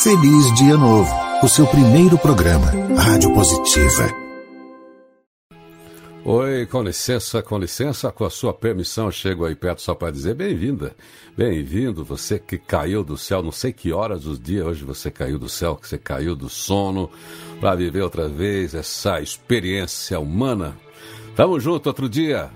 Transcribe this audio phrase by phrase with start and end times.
[0.00, 4.08] Feliz Dia Novo, o seu primeiro programa, Rádio Positiva.
[6.24, 10.34] Oi, com licença, com licença, com a sua permissão, chego aí perto só para dizer
[10.34, 10.96] bem-vinda.
[11.36, 15.38] Bem-vindo, você que caiu do céu, não sei que horas dos dias hoje você caiu
[15.38, 17.10] do céu, que você caiu do sono,
[17.60, 20.74] para viver outra vez essa experiência humana.
[21.36, 22.50] Tamo junto outro dia,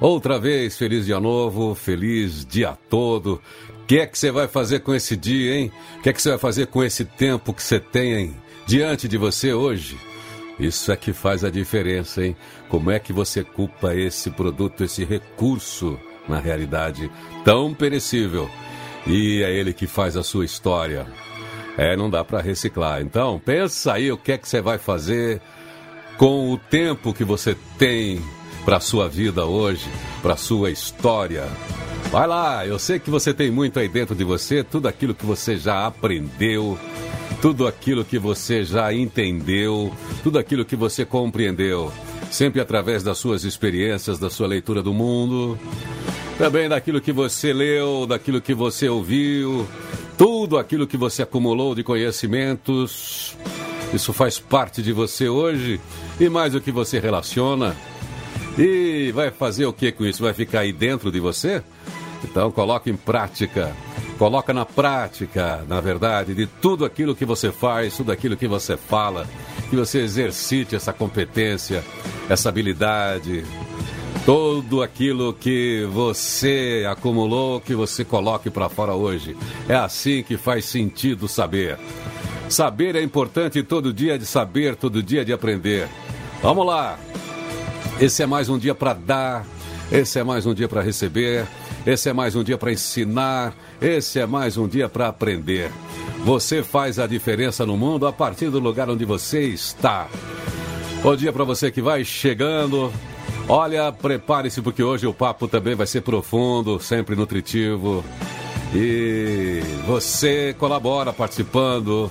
[0.00, 3.38] outra vez, feliz dia novo, feliz dia todo.
[3.90, 5.72] Que é que você vai fazer com esse dia, hein?
[5.98, 8.36] O que é que você vai fazer com esse tempo que você tem hein?
[8.64, 9.98] diante de você hoje?
[10.60, 12.36] Isso é que faz a diferença, hein?
[12.68, 15.98] Como é que você culpa esse produto, esse recurso,
[16.28, 17.10] na realidade,
[17.44, 18.48] tão perecível?
[19.08, 21.04] E é ele que faz a sua história.
[21.76, 23.02] É, não dá para reciclar.
[23.02, 25.42] Então, pensa aí o que é que você vai fazer
[26.16, 28.22] com o tempo que você tem
[28.64, 29.88] para sua vida hoje,
[30.22, 31.44] para sua história.
[32.10, 35.24] Vai lá, eu sei que você tem muito aí dentro de você, tudo aquilo que
[35.24, 36.78] você já aprendeu,
[37.40, 41.92] tudo aquilo que você já entendeu, tudo aquilo que você compreendeu,
[42.30, 45.58] sempre através das suas experiências, da sua leitura do mundo,
[46.36, 49.68] também daquilo que você leu, daquilo que você ouviu,
[50.18, 53.36] tudo aquilo que você acumulou de conhecimentos.
[53.94, 55.80] Isso faz parte de você hoje
[56.18, 57.76] e mais o que você relaciona.
[58.60, 60.22] E vai fazer o que com isso?
[60.22, 61.62] Vai ficar aí dentro de você?
[62.22, 63.74] Então coloque em prática
[64.20, 68.76] Coloca na prática, na verdade, de tudo aquilo que você faz, tudo aquilo que você
[68.76, 69.26] fala,
[69.70, 71.82] que você exercite essa competência,
[72.28, 73.46] essa habilidade,
[74.26, 79.34] tudo aquilo que você acumulou, que você coloque para fora hoje.
[79.66, 81.78] É assim que faz sentido saber.
[82.46, 85.88] Saber é importante todo dia de saber, todo dia de aprender.
[86.42, 86.98] Vamos lá.
[88.00, 89.46] Esse é mais um dia para dar,
[89.92, 91.46] esse é mais um dia para receber,
[91.86, 95.70] esse é mais um dia para ensinar, esse é mais um dia para aprender.
[96.24, 100.08] Você faz a diferença no mundo a partir do lugar onde você está.
[101.02, 102.90] Bom dia para você que vai chegando.
[103.46, 108.02] Olha, prepare-se porque hoje o papo também vai ser profundo, sempre nutritivo.
[108.74, 112.10] E você colabora participando,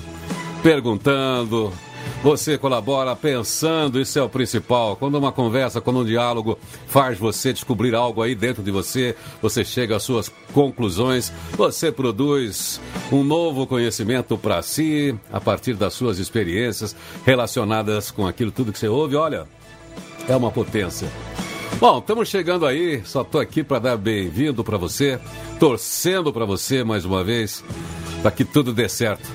[0.61, 1.73] perguntando,
[2.21, 4.95] você colabora pensando, isso é o principal.
[4.97, 6.57] Quando uma conversa, quando um diálogo
[6.87, 12.81] faz você descobrir algo aí dentro de você, você chega às suas conclusões, você produz
[13.11, 18.79] um novo conhecimento para si a partir das suas experiências relacionadas com aquilo tudo que
[18.79, 19.15] você ouve.
[19.15, 19.47] Olha,
[20.27, 21.09] é uma potência.
[21.79, 25.17] Bom, estamos chegando aí, só estou aqui para dar bem-vindo para você,
[25.57, 27.63] torcendo para você mais uma vez,
[28.21, 29.29] para que tudo dê certo.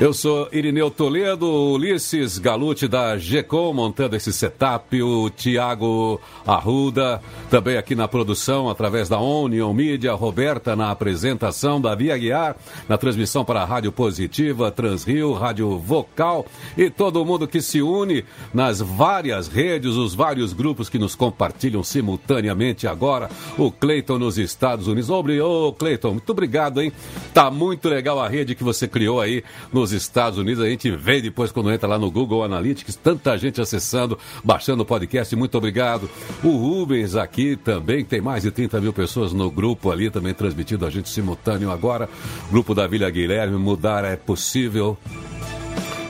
[0.00, 7.76] Eu sou Irineu Toledo, Ulisses Galute da GECOM montando esse setup, o Tiago Arruda também
[7.76, 12.56] aqui na produção, através da Onion Media, Roberta na apresentação, Davi Aguiar
[12.88, 16.46] na transmissão para a Rádio Positiva, Transrio, Rádio Vocal
[16.78, 18.24] e todo mundo que se une
[18.54, 23.28] nas várias redes, os vários grupos que nos compartilham simultaneamente agora.
[23.58, 25.10] O Cleiton nos Estados Unidos.
[25.10, 26.90] Ô, Cleiton, muito obrigado, hein?
[27.34, 30.62] Tá muito legal a rede que você criou aí nos nos Estados Unidos.
[30.62, 34.86] A gente vê depois quando entra lá no Google Analytics, tanta gente acessando, baixando o
[34.86, 35.34] podcast.
[35.34, 36.08] Muito obrigado.
[36.42, 40.86] O Rubens aqui também, tem mais de 30 mil pessoas no grupo ali, também transmitido
[40.86, 42.08] a gente simultâneo agora.
[42.50, 44.96] Grupo da Vila Guilherme, mudar é possível.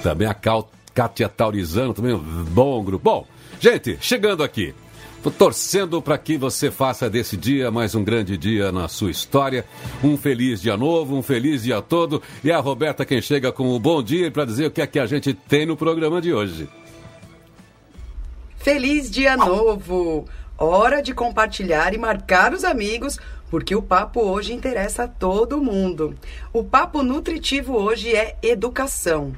[0.03, 0.37] Também a
[0.95, 3.05] Kátia Taurizano, também um bom grupo.
[3.05, 3.27] Bom,
[3.61, 4.75] gente, chegando aqui.
[5.29, 9.67] Torcendo para que você faça desse dia mais um grande dia na sua história.
[10.03, 12.23] Um feliz dia novo, um feliz dia todo.
[12.43, 14.99] E a Roberta quem chega com o bom dia para dizer o que é que
[14.99, 16.67] a gente tem no programa de hoje.
[18.57, 20.25] Feliz dia novo!
[20.57, 23.19] Hora de compartilhar e marcar os amigos,
[23.51, 26.15] porque o papo hoje interessa a todo mundo.
[26.51, 29.35] O papo nutritivo hoje é educação.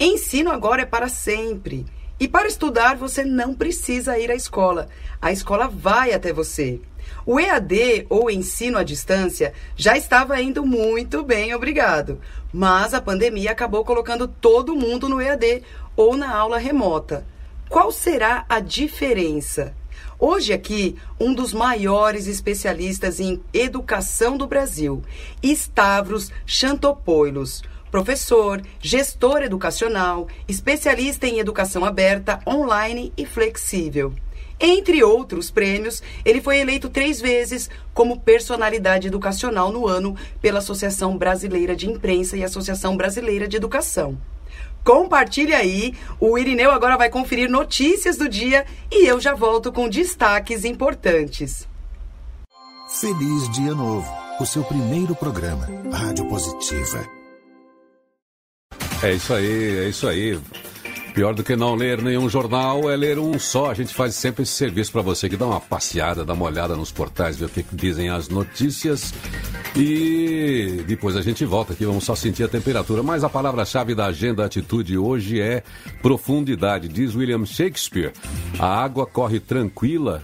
[0.00, 1.84] Ensino agora é para sempre.
[2.18, 4.88] E para estudar, você não precisa ir à escola.
[5.20, 6.80] A escola vai até você.
[7.26, 12.18] O EAD, ou ensino à distância, já estava indo muito bem, obrigado.
[12.50, 15.62] Mas a pandemia acabou colocando todo mundo no EAD
[15.94, 17.26] ou na aula remota.
[17.68, 19.74] Qual será a diferença?
[20.18, 25.02] Hoje aqui, um dos maiores especialistas em educação do Brasil,
[25.42, 27.62] Stavros Chantopoilos
[27.96, 34.12] professor, gestor educacional, especialista em educação aberta, online e flexível.
[34.60, 41.16] Entre outros prêmios, ele foi eleito três vezes como personalidade educacional no ano pela Associação
[41.16, 44.18] Brasileira de Imprensa e Associação Brasileira de Educação.
[44.84, 49.88] Compartilhe aí, o Irineu agora vai conferir notícias do dia e eu já volto com
[49.88, 51.66] destaques importantes.
[53.00, 54.06] Feliz Dia Novo,
[54.38, 57.15] o seu primeiro programa, Rádio Positiva.
[59.02, 60.38] É isso aí, é isso aí.
[61.14, 63.70] Pior do que não ler nenhum jornal é ler um só.
[63.70, 66.76] A gente faz sempre esse serviço para você que dá uma passeada, dá uma olhada
[66.76, 69.14] nos portais, ver o que, dizem as notícias.
[69.74, 73.02] E depois a gente volta aqui, vamos só sentir a temperatura.
[73.02, 75.62] Mas a palavra-chave da agenda atitude hoje é
[76.02, 76.88] profundidade.
[76.88, 78.12] Diz William Shakespeare:
[78.58, 80.22] a água corre tranquila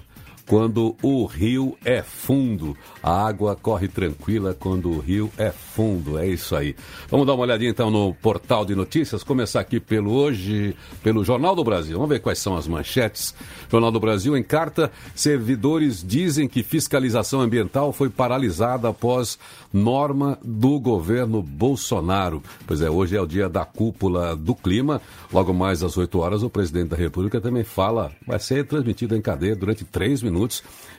[0.52, 2.76] quando o rio é fundo.
[3.02, 6.19] A água corre tranquila quando o rio é fundo.
[6.19, 6.76] É isso aí.
[7.08, 9.25] Vamos dar uma olhadinha então no portal de notícias.
[9.25, 11.94] Começar aqui pelo hoje, pelo Jornal do Brasil.
[11.94, 13.34] Vamos ver quais são as manchetes.
[13.70, 19.38] Jornal do Brasil em carta, servidores dizem que fiscalização ambiental foi paralisada após
[19.72, 22.43] norma do governo Bolsonaro.
[22.66, 25.00] Pois é, hoje é o dia da cúpula do clima.
[25.32, 29.22] Logo mais às 8 horas, o presidente da República também fala, vai ser transmitido em
[29.22, 30.42] cadeia durante três minutos.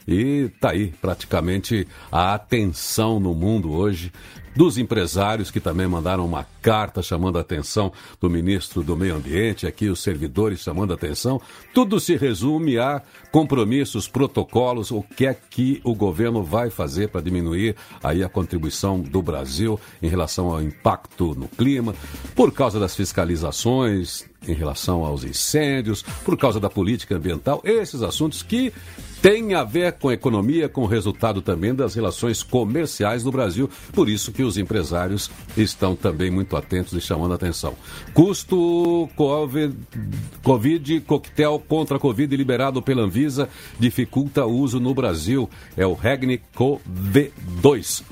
[0.07, 4.11] E tá aí praticamente a atenção no mundo hoje
[4.55, 7.91] dos empresários que também mandaram uma carta chamando a atenção
[8.21, 11.41] do ministro do Meio Ambiente, aqui os servidores chamando a atenção.
[11.73, 13.01] Tudo se resume a
[13.31, 18.99] compromissos, protocolos, o que é que o governo vai fazer para diminuir aí a contribuição
[18.99, 21.95] do Brasil em relação ao impacto no clima,
[22.35, 28.43] por causa das fiscalizações em relação aos incêndios, por causa da política ambiental, esses assuntos
[28.43, 28.73] que
[29.23, 33.69] tem a ver com a economia, com o resultado também das relações comerciais do Brasil.
[33.93, 37.73] Por isso que os empresários estão também muito atentos e chamando a atenção.
[38.13, 39.73] Custo COVID,
[40.43, 43.47] COVID coquetel contra a Covid liberado pela Anvisa
[43.79, 45.49] dificulta o uso no Brasil.
[45.77, 48.03] É o Regnico V2.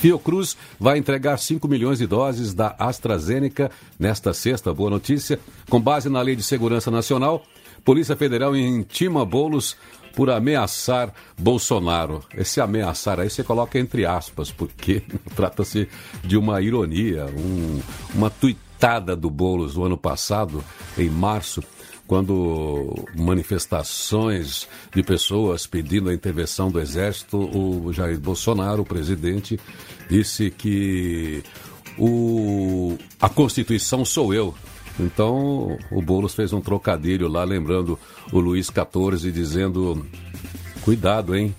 [0.00, 4.72] Fiocruz vai entregar 5 milhões de doses da AstraZeneca nesta sexta.
[4.72, 5.38] Boa notícia.
[5.68, 7.44] Com base na Lei de Segurança Nacional,
[7.84, 9.76] Polícia Federal intima bolos
[10.16, 12.24] por ameaçar Bolsonaro.
[12.34, 15.02] Esse ameaçar aí você coloca entre aspas, porque
[15.36, 15.86] trata-se
[16.24, 17.80] de uma ironia, um,
[18.14, 20.64] uma tuitada do Boulos no ano passado,
[20.96, 21.62] em março,
[22.10, 29.60] quando manifestações de pessoas pedindo a intervenção do Exército, o Jair Bolsonaro, o presidente,
[30.08, 31.40] disse que
[31.96, 34.52] o, a Constituição sou eu.
[34.98, 37.96] Então, o Boulos fez um trocadilho lá, lembrando
[38.32, 40.04] o Luiz XIV, dizendo:
[40.82, 41.54] Cuidado, hein?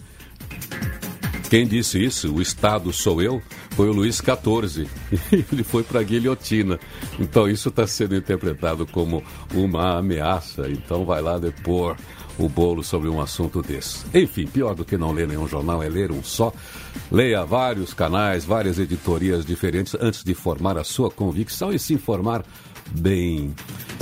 [1.49, 4.87] Quem disse isso, o Estado sou eu, foi o Luiz XIV.
[5.51, 6.79] Ele foi para a guilhotina.
[7.19, 9.23] Então, isso está sendo interpretado como
[9.53, 10.69] uma ameaça.
[10.69, 11.95] Então, vai lá depor
[12.37, 14.05] o bolo sobre um assunto desse.
[14.13, 16.51] Enfim, pior do que não ler nenhum jornal é ler um só.
[17.11, 22.43] Leia vários canais, várias editorias diferentes antes de formar a sua convicção e se informar
[22.91, 23.53] bem.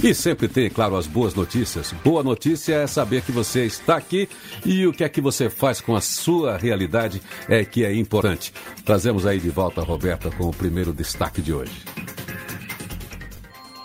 [0.03, 1.93] E sempre tem, claro, as boas notícias.
[2.03, 4.29] Boa notícia é saber que você está aqui
[4.65, 8.53] e o que é que você faz com a sua realidade é que é importante.
[8.85, 11.83] Trazemos aí de volta a Roberta com o primeiro destaque de hoje.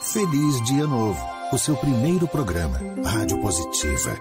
[0.00, 1.20] Feliz Dia Novo,
[1.52, 4.16] o seu primeiro programa, Rádio Positiva.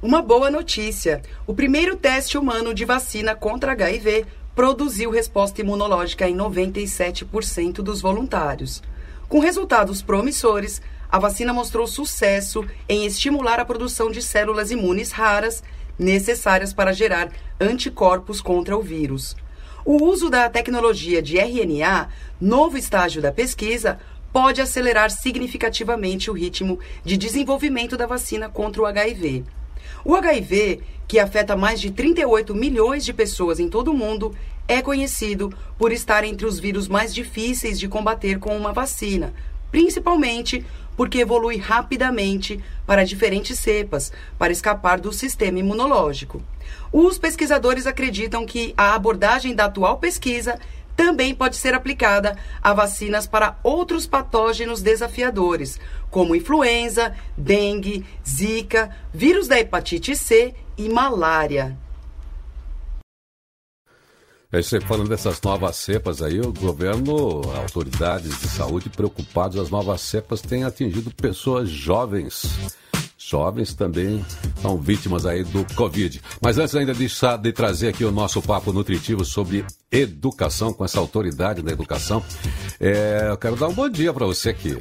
[0.00, 4.24] Uma boa notícia: o primeiro teste humano de vacina contra HIV
[4.56, 8.82] produziu resposta imunológica em 97% dos voluntários.
[9.28, 10.80] Com resultados promissores,
[11.10, 15.62] a vacina mostrou sucesso em estimular a produção de células imunes raras
[15.98, 17.28] necessárias para gerar
[17.60, 19.36] anticorpos contra o vírus.
[19.84, 22.08] O uso da tecnologia de RNA,
[22.40, 23.98] novo estágio da pesquisa,
[24.32, 29.44] pode acelerar significativamente o ritmo de desenvolvimento da vacina contra o HIV.
[30.04, 34.34] O HIV, que afeta mais de 38 milhões de pessoas em todo o mundo,
[34.68, 39.32] é conhecido por estar entre os vírus mais difíceis de combater com uma vacina,
[39.70, 40.64] principalmente
[40.96, 46.42] porque evolui rapidamente para diferentes cepas para escapar do sistema imunológico.
[46.90, 50.58] Os pesquisadores acreditam que a abordagem da atual pesquisa
[50.96, 55.78] também pode ser aplicada a vacinas para outros patógenos desafiadores,
[56.10, 61.76] como influenza, dengue, zika, vírus da hepatite C e malária.
[64.52, 70.00] É aí, falando dessas novas cepas aí, o governo, autoridades de saúde preocupados, as novas
[70.00, 72.76] cepas têm atingido pessoas jovens
[73.16, 74.24] jovens também
[74.60, 76.20] são vítimas aí do Covid.
[76.40, 77.08] Mas antes ainda de,
[77.42, 82.22] de trazer aqui o nosso papo nutritivo sobre educação, com essa autoridade da educação,
[82.78, 84.78] é, eu quero dar um bom dia para você que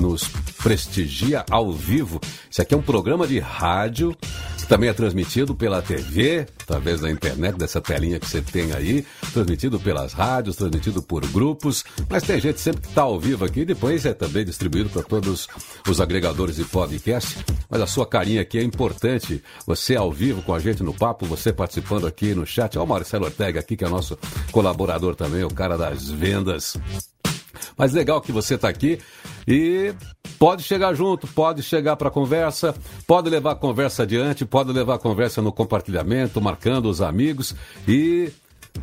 [0.00, 0.28] nos
[0.62, 2.20] prestigia ao vivo.
[2.50, 4.16] Isso aqui é um programa de rádio
[4.64, 9.78] também é transmitido pela TV, através da internet, dessa telinha que você tem aí, transmitido
[9.78, 14.04] pelas rádios, transmitido por grupos, mas tem gente sempre que está ao vivo aqui, depois
[14.06, 15.48] é também distribuído para todos
[15.88, 17.44] os agregadores de podcast.
[17.68, 21.26] Mas a sua carinha aqui é importante, você ao vivo com a gente no papo,
[21.26, 22.76] você participando aqui no chat.
[22.76, 24.18] Olha o Marcelo Ortega aqui, que é nosso
[24.50, 26.76] colaborador também, o cara das vendas.
[27.76, 28.98] Mas legal que você está aqui
[29.46, 29.92] e
[30.38, 32.74] pode chegar junto, pode chegar para a conversa,
[33.06, 37.54] pode levar a conversa adiante, pode levar a conversa no compartilhamento, marcando os amigos
[37.86, 38.32] e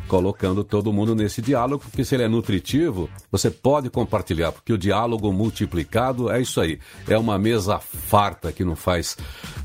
[0.08, 4.78] colocando todo mundo nesse diálogo, porque se ele é nutritivo, você pode compartilhar, porque o
[4.78, 6.78] diálogo multiplicado é isso aí.
[7.06, 9.16] É uma mesa farta que não faz,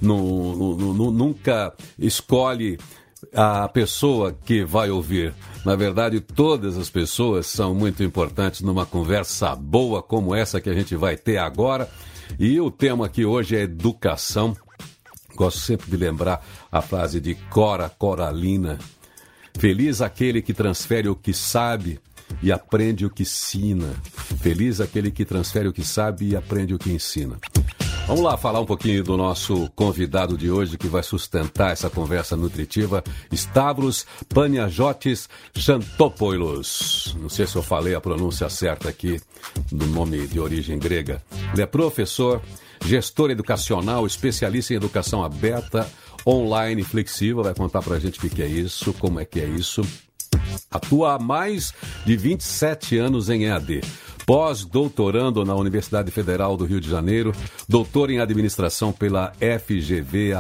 [0.02, 2.78] nunca escolhe
[3.34, 5.34] a pessoa que vai ouvir.
[5.68, 10.74] Na verdade, todas as pessoas são muito importantes numa conversa boa como essa que a
[10.74, 11.90] gente vai ter agora.
[12.40, 14.56] E o tema aqui hoje é educação.
[15.36, 18.80] Gosto sempre de lembrar a frase de Cora Coralina,
[19.60, 22.00] Feliz aquele que transfere o que sabe
[22.42, 23.94] e aprende o que ensina.
[24.40, 27.38] Feliz aquele que transfere o que sabe e aprende o que ensina.
[28.08, 32.38] Vamos lá falar um pouquinho do nosso convidado de hoje que vai sustentar essa conversa
[32.38, 37.18] nutritiva, Stavros Paniajotis Chantopoulos.
[37.20, 39.20] Não sei se eu falei a pronúncia certa aqui
[39.70, 41.22] do nome de origem grega.
[41.52, 42.42] Ele é professor,
[42.86, 45.86] gestor educacional, especialista em educação aberta,
[46.26, 49.82] online flexível, vai contar pra gente o que, é isso, como é que é isso.
[50.72, 51.74] Atua há mais
[52.06, 53.82] de 27 anos em EAD
[54.28, 57.32] pós-doutorando na Universidade Federal do Rio de Janeiro,
[57.68, 60.34] doutor em administração pela FGV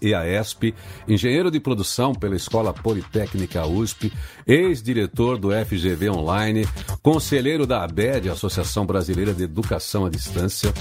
[0.00, 0.72] EASP,
[1.08, 4.12] engenheiro de produção pela Escola Politécnica USP,
[4.46, 6.68] ex-diretor do FGV Online,
[7.02, 10.72] conselheiro da ABED, Associação Brasileira de Educação à Distância,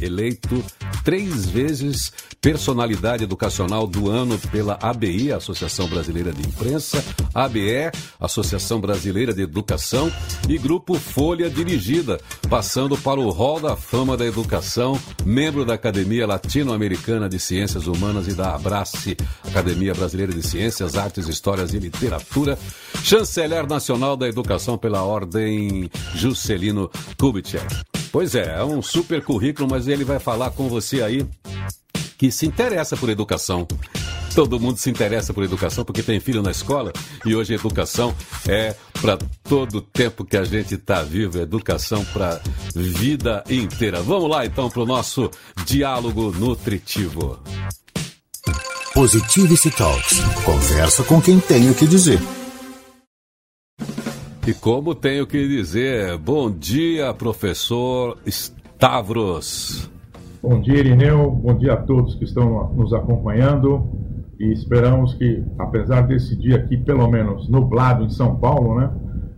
[0.00, 0.62] eleito
[1.04, 9.32] três vezes personalidade educacional do ano pela ABI, Associação Brasileira de Imprensa, ABE, Associação Brasileira
[9.34, 10.12] de Educação
[10.48, 16.26] e Grupo Folha Dirigida, passando para o Hall da Fama da Educação, membro da Academia
[16.26, 22.58] Latino-Americana de Ciências Humanas e da Abrace, Academia Brasileira de Ciências, Artes, Histórias e Literatura,
[23.02, 28.05] chanceler nacional da Educação pela Ordem Juscelino Kubitschek.
[28.16, 31.26] Pois é, é um super currículo, mas ele vai falar com você aí
[32.16, 33.68] que se interessa por educação.
[34.34, 36.94] Todo mundo se interessa por educação porque tem filho na escola
[37.26, 38.14] e hoje educação
[38.48, 42.40] é para todo o tempo que a gente está vivo, educação para
[42.74, 44.00] vida inteira.
[44.00, 45.30] Vamos lá então para o nosso
[45.66, 47.38] diálogo nutritivo.
[48.94, 50.20] Positivity Talks.
[50.42, 52.18] Conversa com quem tem o que dizer.
[54.46, 59.90] E como tenho que dizer, bom dia, professor Stavros.
[60.40, 61.32] Bom dia, Irineu.
[61.32, 63.84] Bom dia a todos que estão nos acompanhando.
[64.38, 68.90] E esperamos que, apesar desse dia aqui, pelo menos nublado em São Paulo, né?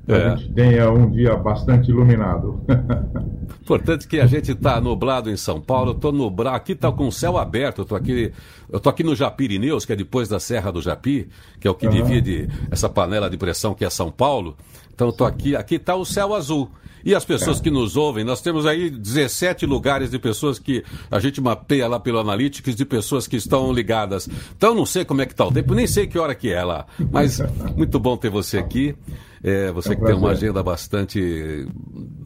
[0.09, 0.15] É.
[0.15, 2.63] A gente tenha um dia bastante iluminado.
[3.63, 7.13] Importante que a gente está nublado em São Paulo, estou nublado, aqui está com o
[7.13, 8.33] céu aberto, estou aqui,
[8.71, 11.29] eu tô aqui no Japirineus, que é depois da Serra do Japi,
[11.61, 11.93] que é o que uhum.
[11.93, 14.57] divide essa panela de pressão que é São Paulo.
[14.99, 16.69] Então estou aqui, aqui está o céu azul.
[17.05, 17.63] E as pessoas é.
[17.63, 22.01] que nos ouvem, nós temos aí 17 lugares de pessoas que a gente mapeia lá
[22.01, 24.29] pelo Analytics, de pessoas que estão ligadas.
[24.57, 26.65] Então não sei como é que está o tempo, nem sei que hora que é
[26.65, 26.85] lá.
[27.13, 27.41] Mas
[27.77, 28.93] muito bom ter você aqui.
[29.41, 31.69] É, você é um que tem uma agenda bastante,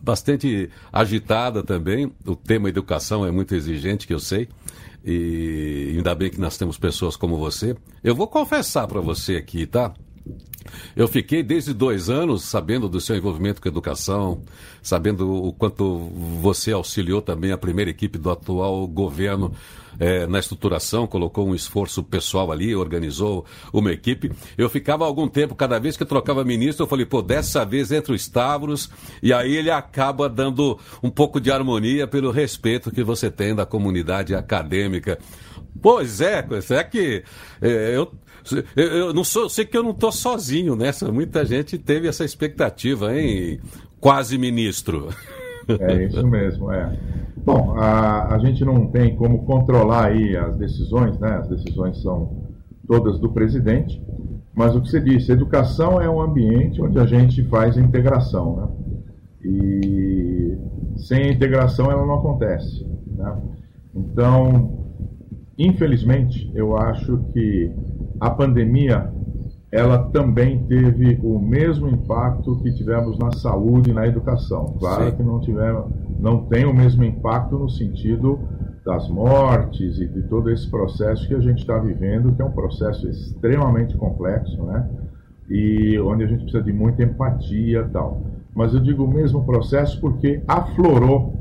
[0.03, 2.11] bastante agitada também.
[2.27, 4.49] O tema educação é muito exigente, que eu sei.
[5.05, 7.77] E ainda bem que nós temos pessoas como você.
[8.03, 9.93] Eu vou confessar para você aqui, tá?
[10.97, 14.43] Eu fiquei desde dois anos sabendo do seu envolvimento com a educação,
[14.83, 15.99] sabendo o quanto
[16.41, 19.53] você auxiliou também a primeira equipe do atual governo
[19.99, 24.33] é, na estruturação, colocou um esforço pessoal ali, organizou uma equipe.
[24.57, 28.13] Eu ficava algum tempo, cada vez que trocava ministro, eu falei, pô, dessa vez entra
[28.13, 28.91] o Stavros,
[29.23, 33.67] e aí ele acaba dando um pouco de harmonia pelo respeito que você tem da
[33.67, 35.19] comunidade acadêmica.
[35.81, 37.25] Pois é, é que
[37.61, 38.13] é, eu
[38.77, 41.11] eu, não sou, sei que eu não estou sozinho nessa.
[41.11, 43.61] Muita gente teve essa expectativa, hein?
[44.01, 45.09] Quase ministro.
[45.69, 46.99] É isso mesmo, é.
[47.45, 51.39] Bom, a, a gente não tem como controlar aí as decisões, né?
[51.39, 52.49] As decisões são
[52.87, 54.03] todas do presidente.
[54.55, 58.57] Mas o que você disse, educação é um ambiente onde a gente faz a integração,
[58.57, 58.69] né?
[59.45, 60.59] E
[60.97, 63.41] sem a integração ela não acontece, né?
[63.95, 64.87] Então,
[65.59, 67.73] infelizmente, eu acho que
[68.23, 69.13] a pandemia
[69.73, 74.77] ela também teve o mesmo impacto que tivemos na saúde e na educação.
[74.79, 75.17] Claro Sim.
[75.17, 75.87] que não tivemos,
[76.21, 78.39] não tem o mesmo impacto no sentido
[78.85, 82.53] das mortes e de todo esse processo que a gente está vivendo, que é um
[82.53, 84.89] processo extremamente complexo, né?
[85.51, 88.23] E onde a gente precisa de muita empatia e tal.
[88.55, 91.35] Mas eu digo o mesmo processo porque aflorou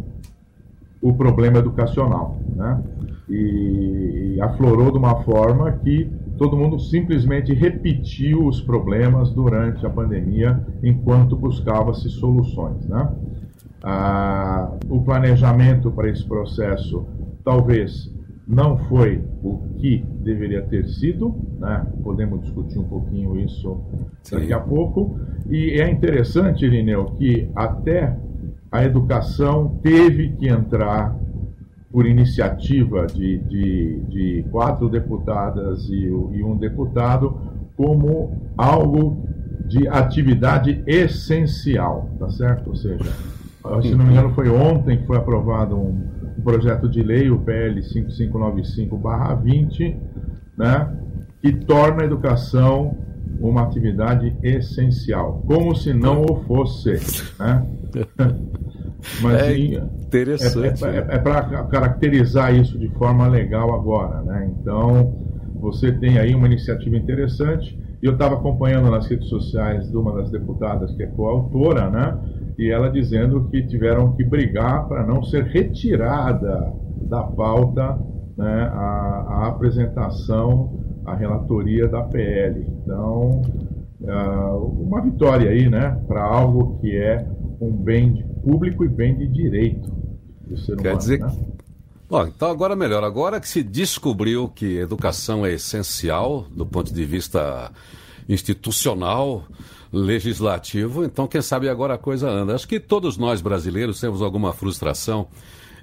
[0.99, 2.81] o problema educacional, né?
[3.29, 9.89] E, e aflorou de uma forma que todo mundo simplesmente repetiu os problemas durante a
[9.91, 12.83] pandemia enquanto buscava-se soluções.
[12.87, 13.11] Né?
[13.83, 17.05] Ah, o planejamento para esse processo
[17.43, 18.11] talvez
[18.47, 21.85] não foi o que deveria ter sido, né?
[22.03, 23.79] podemos discutir um pouquinho isso
[24.31, 24.53] daqui Sim.
[24.53, 25.19] a pouco.
[25.47, 28.17] E é interessante, Irineu, que até
[28.71, 31.15] a educação teve que entrar
[31.91, 37.37] por iniciativa de, de, de quatro deputadas e, e um deputado
[37.75, 39.25] como algo
[39.65, 42.69] de atividade essencial, tá certo?
[42.69, 43.11] Ou seja,
[43.81, 46.03] se não me engano foi ontem que foi aprovado um,
[46.37, 49.97] um projeto de lei, o PL 5595/20,
[50.57, 50.97] né,
[51.41, 52.97] que torna a educação
[53.39, 56.91] uma atividade essencial, como se não o fosse,
[57.39, 57.65] né?
[59.21, 60.85] Mas é interessante.
[60.85, 64.51] É, é, é, é para caracterizar isso de forma legal agora, né?
[64.59, 65.15] Então,
[65.55, 67.79] você tem aí uma iniciativa interessante.
[68.01, 72.17] Eu estava acompanhando nas redes sociais de uma das deputadas que é coautora, né?
[72.57, 77.97] E ela dizendo que tiveram que brigar para não ser retirada da pauta
[78.37, 82.65] né, a, a apresentação, a relatoria da PL.
[82.83, 83.41] Então,
[84.01, 85.99] uh, uma vitória aí, né?
[86.07, 87.25] Para algo que é
[87.61, 89.91] um bem de público e bem de direito
[90.47, 90.83] do ser humano.
[90.83, 91.37] Quer dizer, né?
[92.09, 93.03] Bom, então agora melhor.
[93.03, 97.71] Agora que se descobriu que educação é essencial do ponto de vista
[98.27, 99.45] institucional,
[99.93, 102.55] legislativo, então quem sabe agora a coisa anda.
[102.55, 105.27] Acho que todos nós brasileiros temos alguma frustração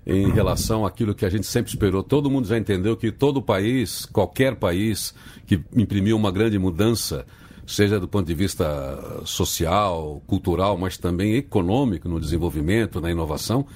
[0.06, 2.02] em relação àquilo que a gente sempre esperou.
[2.02, 5.14] Todo mundo já entendeu que todo país, qualquer país
[5.46, 7.24] que imprimiu uma grande mudança
[7.68, 13.66] seja do ponto de vista social, cultural, mas também econômico no desenvolvimento, na inovação,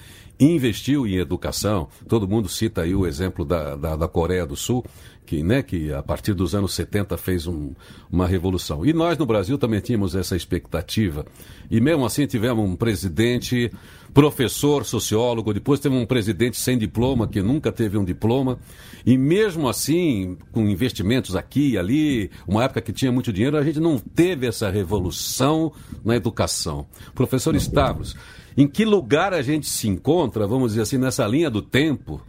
[0.40, 1.88] investiu em educação.
[2.08, 4.84] Todo mundo cita aí o exemplo da, da, da Coreia do Sul,
[5.24, 7.72] que, né, que a partir dos anos 70 fez um,
[8.10, 8.84] uma revolução.
[8.84, 11.24] E nós no Brasil também tínhamos essa expectativa.
[11.70, 13.70] E mesmo assim tivemos um presidente,
[14.12, 18.58] professor, sociólogo, depois teve um presidente sem diploma, que nunca teve um diploma.
[19.06, 23.62] E mesmo assim, com investimentos aqui e ali, uma época que tinha muito dinheiro, a
[23.64, 25.72] gente não teve essa revolução
[26.04, 26.86] na educação.
[27.14, 28.16] Professor Stavros,
[28.56, 32.20] em que lugar a gente se encontra, vamos dizer assim, nessa linha do tempo,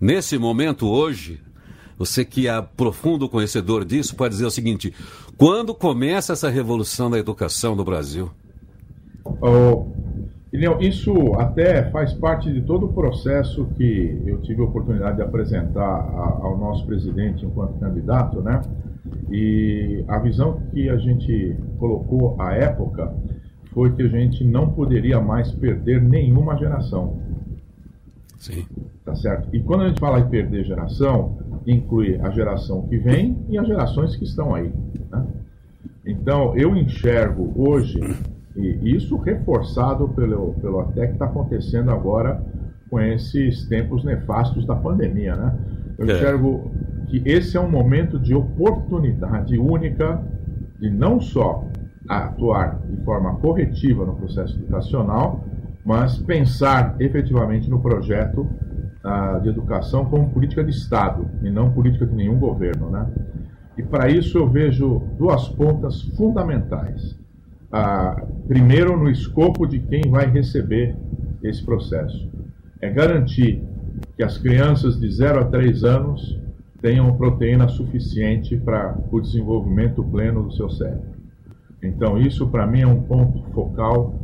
[0.00, 1.40] nesse momento hoje?
[2.00, 4.90] Você que é profundo conhecedor disso pode dizer o seguinte:
[5.36, 8.30] quando começa essa revolução da educação no Brasil?
[9.22, 9.84] Oh,
[10.80, 16.10] isso até faz parte de todo o processo que eu tive a oportunidade de apresentar
[16.42, 18.62] ao nosso presidente enquanto candidato, né?
[19.30, 23.14] E a visão que a gente colocou à época
[23.74, 27.20] foi que a gente não poderia mais perder nenhuma geração.
[28.38, 28.64] Sim.
[29.10, 29.48] Tá certo?
[29.52, 33.66] E quando a gente fala em perder geração, inclui a geração que vem e as
[33.66, 34.72] gerações que estão aí.
[35.10, 35.26] Né?
[36.06, 37.98] Então, eu enxergo hoje,
[38.54, 42.40] e isso reforçado pelo, pelo até que está acontecendo agora
[42.88, 45.58] com esses tempos nefastos da pandemia, né?
[45.98, 46.12] Eu é.
[46.12, 46.70] enxergo
[47.08, 50.22] que esse é um momento de oportunidade única
[50.78, 51.64] de não só
[52.08, 55.44] atuar de forma corretiva no processo educacional,
[55.84, 58.48] mas pensar efetivamente no projeto
[59.42, 62.90] de educação como política de Estado e não política de nenhum governo.
[62.90, 63.06] Né?
[63.78, 67.18] E para isso eu vejo duas pontas fundamentais.
[68.46, 70.96] Primeiro, no escopo de quem vai receber
[71.42, 72.28] esse processo.
[72.80, 73.62] É garantir
[74.16, 76.38] que as crianças de 0 a 3 anos
[76.80, 81.10] tenham proteína suficiente para o desenvolvimento pleno do seu cérebro.
[81.82, 84.18] Então, isso para mim é um ponto focal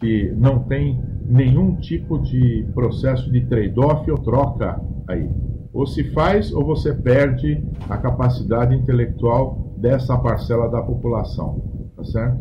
[0.00, 5.28] que não tem nenhum tipo de processo de trade-off ou troca aí.
[5.72, 12.38] Ou se faz ou você perde a capacidade intelectual dessa parcela da população, tá certo?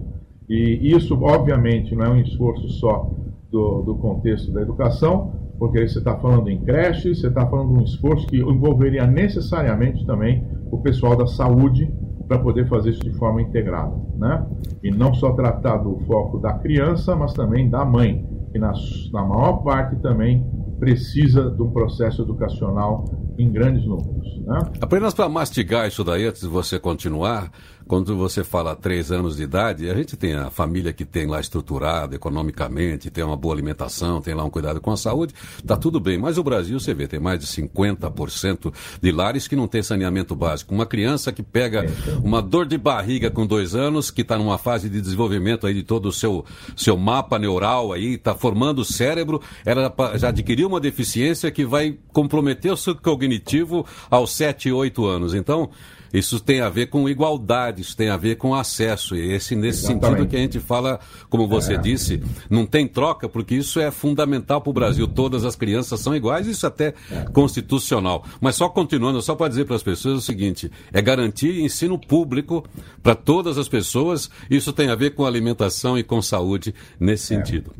[0.50, 3.12] E isso, obviamente, não é um esforço só
[3.52, 7.74] do, do contexto da educação, porque aí você está falando em creche, você está falando
[7.74, 11.92] de um esforço que envolveria necessariamente também o pessoal da saúde
[12.28, 14.46] para poder fazer isso de forma integrada, né?
[14.84, 18.26] E não só tratar do foco da criança, mas também da mãe,
[18.58, 18.74] que na,
[19.14, 20.44] na maior parte também
[20.80, 23.06] precisa de um processo educacional
[23.38, 24.40] em grandes números.
[24.42, 24.60] Né?
[24.82, 27.52] Apenas para mastigar isso daí, antes de você continuar,
[27.88, 31.40] quando você fala três anos de idade, a gente tem a família que tem lá
[31.40, 35.34] estruturada economicamente, tem uma boa alimentação, tem lá um cuidado com a saúde,
[35.66, 36.18] tá tudo bem.
[36.18, 40.36] Mas o Brasil, você vê, tem mais de 50% de lares que não tem saneamento
[40.36, 40.74] básico.
[40.74, 41.86] Uma criança que pega
[42.24, 45.84] uma dor de barriga com dois anos, que está numa fase de desenvolvimento aí de
[45.84, 46.46] todo o seu,
[46.76, 51.98] seu mapa neural aí, está formando o cérebro, ela já adquiriu uma deficiência que vai
[52.12, 55.34] comprometer o seu cognitivo aos 7, 8 anos.
[55.34, 55.70] Então,
[56.18, 59.16] Isso tem a ver com igualdade, isso tem a ver com acesso.
[59.16, 60.06] E esse nesse Exatamente.
[60.06, 61.00] sentido que a gente fala,
[61.30, 61.78] como você é.
[61.78, 65.08] disse, não tem troca, porque isso é fundamental para o Brasil.
[65.08, 68.24] Todas as crianças são iguais, isso até é constitucional.
[68.42, 72.64] Mas só continuando, só para dizer para as pessoas o seguinte: é garantir ensino público
[73.04, 74.30] para todas as pessoas.
[74.50, 77.38] Isso tem a ver com alimentação e com saúde nesse é.
[77.38, 77.72] sentido.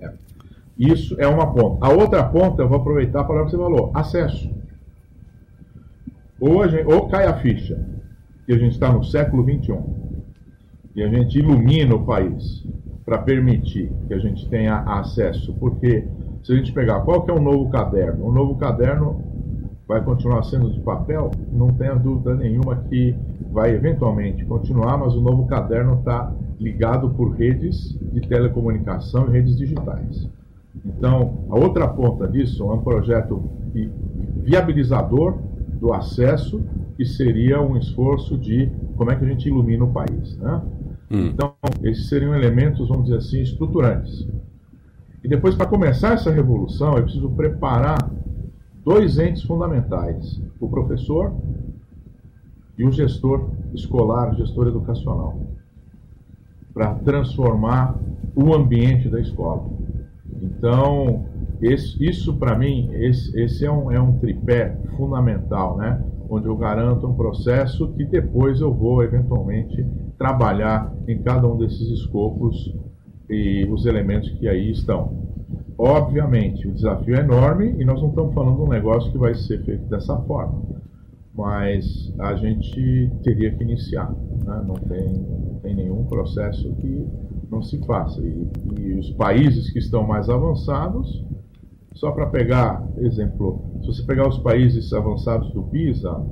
[0.00, 0.12] É.
[0.78, 1.86] Isso é uma ponta.
[1.86, 4.57] A outra ponta, eu vou aproveitar para falar que você falou: acesso.
[6.40, 7.78] Ou, gente, ou cai a ficha,
[8.46, 9.78] que a gente está no século XXI,
[10.94, 12.66] e a gente ilumina o país
[13.04, 16.06] para permitir que a gente tenha acesso, porque
[16.42, 19.22] se a gente pegar qual que é o novo caderno, o novo caderno
[19.86, 23.16] vai continuar sendo de papel, não tenha dúvida nenhuma que
[23.50, 29.56] vai eventualmente continuar, mas o novo caderno está ligado por redes de telecomunicação e redes
[29.56, 30.28] digitais.
[30.84, 33.42] Então, a outra ponta disso é um projeto
[34.42, 35.38] viabilizador
[35.78, 36.62] do acesso,
[36.96, 40.36] que seria um esforço de como é que a gente ilumina o país.
[40.36, 40.62] Né?
[41.10, 41.26] Hum.
[41.28, 44.26] Então, esses seriam elementos, vamos dizer assim, estruturantes.
[45.22, 47.98] E depois, para começar essa revolução, eu preciso preparar
[48.84, 51.34] dois entes fundamentais: o professor
[52.76, 55.40] e o gestor escolar, o gestor educacional,
[56.72, 57.98] para transformar
[58.34, 59.68] o ambiente da escola.
[60.40, 61.26] Então,
[61.60, 66.02] esse, isso para mim, esse, esse é, um, é um tripé fundamental, né?
[66.30, 69.84] onde eu garanto um processo que depois eu vou eventualmente
[70.18, 72.74] trabalhar em cada um desses escopos
[73.30, 75.26] e os elementos que aí estão.
[75.78, 79.34] Obviamente, o desafio é enorme e nós não estamos falando de um negócio que vai
[79.34, 80.62] ser feito dessa forma,
[81.34, 84.12] mas a gente teria que iniciar.
[84.44, 84.64] Né?
[84.66, 87.06] Não, tem, não tem nenhum processo que
[87.50, 88.20] não se faça.
[88.20, 91.24] E, e os países que estão mais avançados,
[91.98, 96.24] só para pegar exemplo, se você pegar os países avançados do PISA,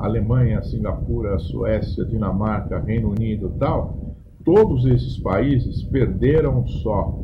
[0.00, 7.22] Alemanha, Singapura, Suécia, Dinamarca, Reino Unido e tal, todos esses países perderam só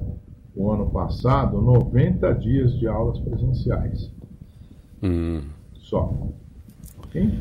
[0.54, 4.12] o ano passado 90 dias de aulas presenciais.
[5.02, 5.40] Hum.
[5.74, 6.12] Só.
[7.06, 7.32] Okay?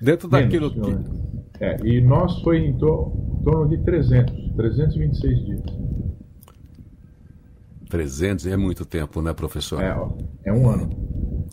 [0.00, 1.60] Dentro Menos, daquilo que.
[1.60, 5.62] É, e nós foi em, to, em torno de 300, 326 dias.
[7.94, 9.80] 300 é muito tempo, né, professor?
[9.80, 9.96] É,
[10.46, 11.48] é um ano.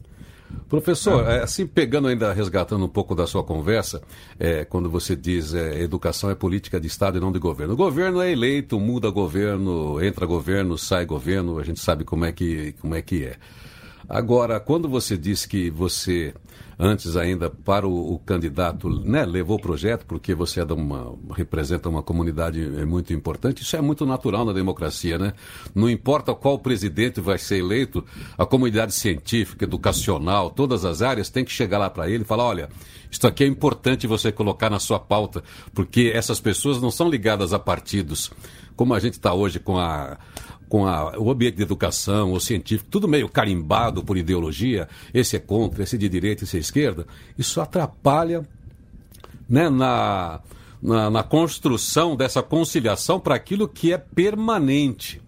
[0.67, 4.01] Professor, é, assim pegando ainda, resgatando um pouco da sua conversa,
[4.39, 7.75] é, quando você diz é, educação é política de Estado e não de governo.
[7.75, 12.32] O governo é eleito, muda governo, entra governo, sai governo, a gente sabe como é
[12.32, 13.36] que, como é, que é.
[14.13, 16.34] Agora, quando você diz que você
[16.78, 21.88] antes ainda para o, o candidato, né, levou o projeto porque você é uma, representa
[21.88, 23.62] uma comunidade é muito importante.
[23.62, 25.32] Isso é muito natural na democracia, né?
[25.74, 28.04] Não importa qual presidente vai ser eleito,
[28.38, 32.43] a comunidade científica, educacional, todas as áreas tem que chegar lá para ele e falar,
[32.43, 32.69] olha,
[33.10, 35.41] isso aqui é importante você colocar na sua pauta,
[35.74, 38.30] porque essas pessoas não são ligadas a partidos,
[38.76, 40.17] como a gente está hoje com a
[40.71, 45.39] com a, o ambiente de educação, o científico, tudo meio carimbado por ideologia, esse é
[45.39, 47.05] contra, esse é de direita, esse é esquerda,
[47.38, 48.47] isso atrapalha
[49.49, 50.39] né, na,
[50.81, 55.21] na, na construção dessa conciliação para aquilo que é permanente.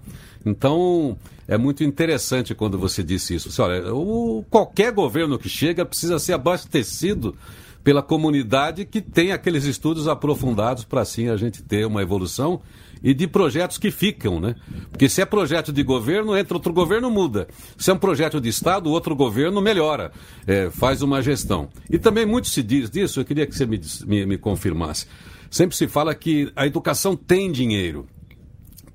[0.46, 3.52] Então, é muito interessante quando você disse isso.
[3.52, 7.36] Você, olha, o, qualquer governo que chega precisa ser abastecido
[7.84, 12.62] pela comunidade que tem aqueles estudos aprofundados para assim a gente ter uma evolução
[13.04, 14.56] e de projetos que ficam, né?
[14.90, 17.48] Porque se é projeto de governo, entra outro governo, muda.
[17.78, 20.12] Se é um projeto de Estado, outro governo melhora,
[20.48, 21.70] é, faz uma gestão.
[21.90, 25.06] E também muito se diz disso, eu queria que você me, me, me confirmasse.
[25.52, 28.08] Sempre se fala que a educação tem dinheiro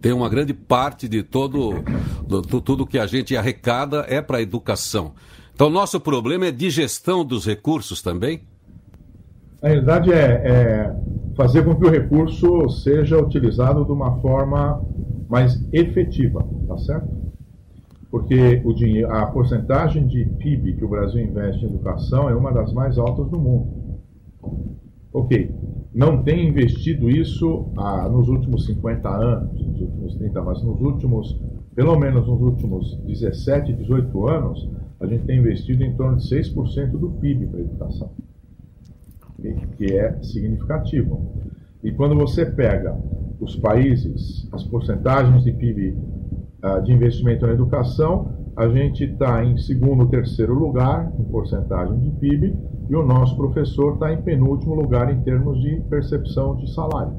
[0.01, 1.83] tem uma grande parte de todo
[2.27, 5.14] do, tudo que a gente arrecada é para a educação.
[5.53, 8.42] Então, nosso problema é de gestão dos recursos também?
[9.61, 10.97] Na realidade, é, é,
[11.35, 14.81] fazer com que o recurso seja utilizado de uma forma
[15.29, 17.09] mais efetiva, tá certo?
[18.09, 22.53] Porque o dinheiro, a porcentagem de PIB que o Brasil investe em educação é uma
[22.53, 23.99] das mais altas do mundo.
[25.12, 25.51] Ok,
[25.92, 31.40] não tem investido isso ah, nos últimos 50 anos, nos últimos 30, mas nos últimos,
[31.75, 36.92] pelo menos nos últimos 17, 18 anos, a gente tem investido em torno de 6%
[36.92, 38.11] do PIB para a educação
[39.77, 41.33] que é significativo.
[41.83, 42.96] E quando você pega
[43.40, 45.96] os países, as porcentagens de PIB
[46.62, 52.01] ah, de investimento na educação, a gente está em segundo ou terceiro lugar em porcentagem
[52.01, 52.57] de PIB
[52.90, 57.12] e o nosso professor está em penúltimo lugar em termos de percepção de salário.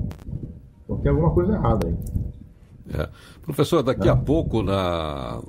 [0.83, 1.95] Então tem alguma coisa errada aí.
[2.93, 3.07] É.
[3.43, 5.41] Professor, daqui a pouco, na,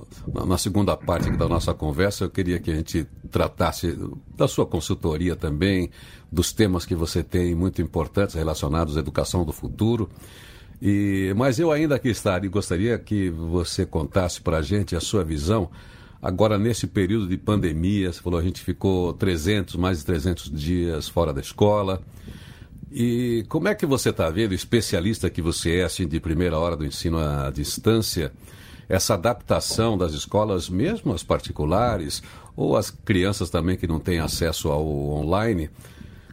[0.46, 3.98] na segunda parte da nossa conversa, eu queria que a gente tratasse
[4.36, 5.90] da sua consultoria também,
[6.30, 10.08] dos temas que você tem muito importantes relacionados à educação do futuro.
[10.80, 15.22] E, mas eu ainda aqui estaria, gostaria que você contasse para a gente a sua
[15.22, 15.70] visão
[16.22, 18.12] agora nesse período de pandemia.
[18.12, 22.00] Você falou a gente ficou 300, mais de 300 dias fora da escola.
[22.90, 26.76] E como é que você está vendo, especialista que você é, assim, de primeira hora
[26.76, 28.32] do ensino à distância,
[28.88, 32.22] essa adaptação das escolas, mesmo as particulares,
[32.56, 35.70] ou as crianças também que não têm acesso ao online,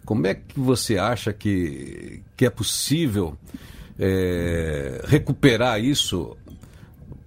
[0.03, 3.37] como é que você acha que, que é possível
[3.99, 6.35] é, recuperar isso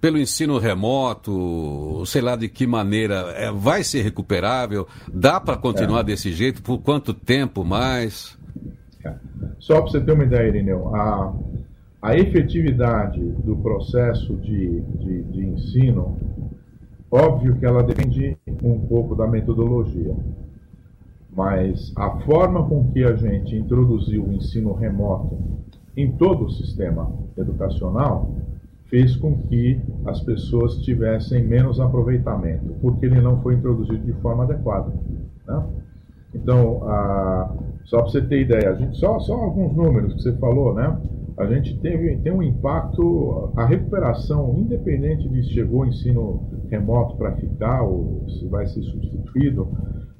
[0.01, 4.87] pelo ensino remoto, sei lá de que maneira, é, vai ser recuperável?
[5.07, 6.03] Dá para continuar é.
[6.05, 6.61] desse jeito?
[6.63, 8.35] Por quanto tempo mais?
[9.59, 11.33] Só para você ter uma ideia, Irineu, a,
[12.01, 16.17] a efetividade do processo de, de, de ensino,
[17.11, 20.15] óbvio que ela depende um pouco da metodologia,
[21.33, 25.37] mas a forma com que a gente introduziu o ensino remoto
[25.95, 28.33] em todo o sistema educacional
[28.85, 34.43] fez com que as pessoas tivessem menos aproveitamento, porque ele não foi introduzido de forma
[34.43, 34.91] adequada.
[35.47, 35.63] Né?
[36.33, 40.37] Então, a, só para você ter ideia, a gente, só, só alguns números que você
[40.37, 40.97] falou, né?
[41.37, 47.17] A gente teve, tem um impacto, a recuperação, independente de se chegou o ensino remoto
[47.17, 49.67] para ficar ou se vai ser substituído,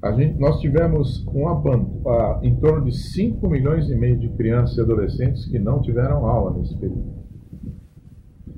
[0.02, 1.62] a gente, nós tivemos uma,
[2.06, 6.26] a, em torno de 5 milhões e meio de crianças e adolescentes que não tiveram
[6.26, 7.22] aula nesse período.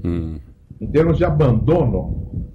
[0.02, 0.38] Hum.
[0.80, 2.53] Em termos de abandono,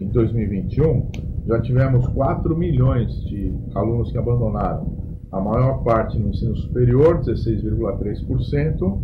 [0.00, 1.10] em 2021,
[1.46, 5.10] já tivemos 4 milhões de alunos que abandonaram.
[5.30, 8.98] A maior parte no ensino superior, 16,3%,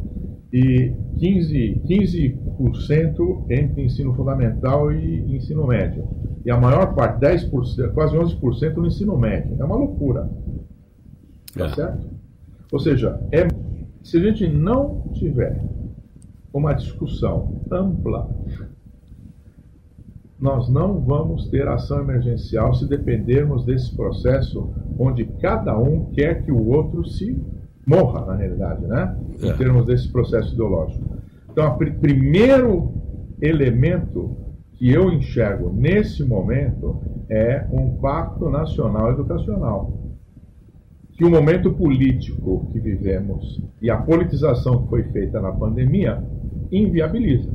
[0.52, 2.38] e 15%, 15
[3.50, 6.08] entre ensino fundamental e ensino médio.
[6.44, 9.56] E a maior parte, 10%, quase 11% no ensino médio.
[9.58, 10.30] É uma loucura.
[11.54, 11.68] Tá é.
[11.68, 12.10] certo?
[12.72, 13.46] Ou seja, é,
[14.02, 15.62] se a gente não tiver
[16.52, 18.30] uma discussão ampla
[20.38, 26.52] nós não vamos ter ação emergencial se dependermos desse processo onde cada um quer que
[26.52, 27.40] o outro se
[27.86, 29.16] morra, na realidade, né?
[29.42, 29.48] É.
[29.48, 31.16] Em termos desse processo ideológico.
[31.50, 32.92] Então, o pr primeiro
[33.40, 34.36] elemento
[34.74, 39.92] que eu enxergo nesse momento é um pacto nacional educacional.
[41.12, 46.22] Que o momento político que vivemos e a politização que foi feita na pandemia
[46.70, 47.50] inviabiliza.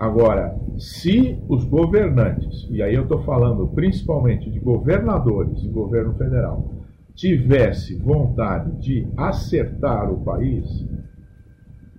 [0.00, 6.72] Agora, se os governantes, e aí eu estou falando principalmente de governadores e governo federal,
[7.14, 10.86] tivesse vontade de acertar o país,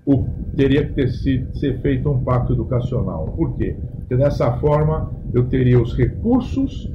[0.03, 3.27] o, teria que ter sido, ser feito um pacto educacional.
[3.37, 3.75] Por quê?
[3.97, 6.91] Porque dessa forma eu teria os recursos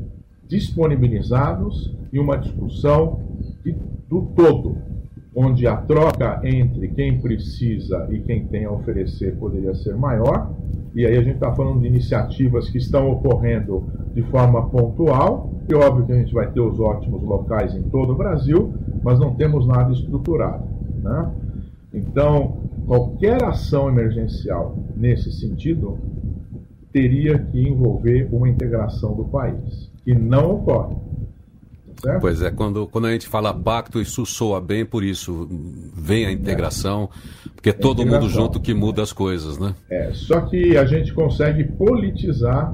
[0.48, 3.20] disponibilizados e uma discussão
[3.62, 3.76] de,
[4.08, 4.76] do todo,
[5.36, 10.52] onde a troca entre quem precisa e quem tem a oferecer poderia ser maior
[10.96, 15.74] e aí a gente está falando de iniciativas que estão ocorrendo de forma pontual, e
[15.74, 19.34] óbvio que a gente vai ter os ótimos locais em todo o Brasil, mas não
[19.34, 20.64] temos nada estruturado.
[21.02, 21.30] Né?
[21.92, 22.56] Então,
[22.86, 25.98] qualquer ação emergencial nesse sentido
[26.90, 30.96] teria que envolver uma integração do país, que não ocorre.
[32.02, 32.20] Certo?
[32.22, 35.46] Pois é, quando, quando a gente fala pacto, isso soa bem, por isso
[35.94, 37.10] vem a integração,
[37.66, 39.74] porque é todo mundo junto que muda as coisas, né?
[39.90, 42.72] É, só que a gente consegue politizar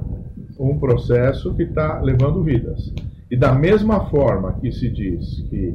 [0.58, 2.92] um processo que está levando vidas.
[3.30, 5.74] E da mesma forma que se diz que,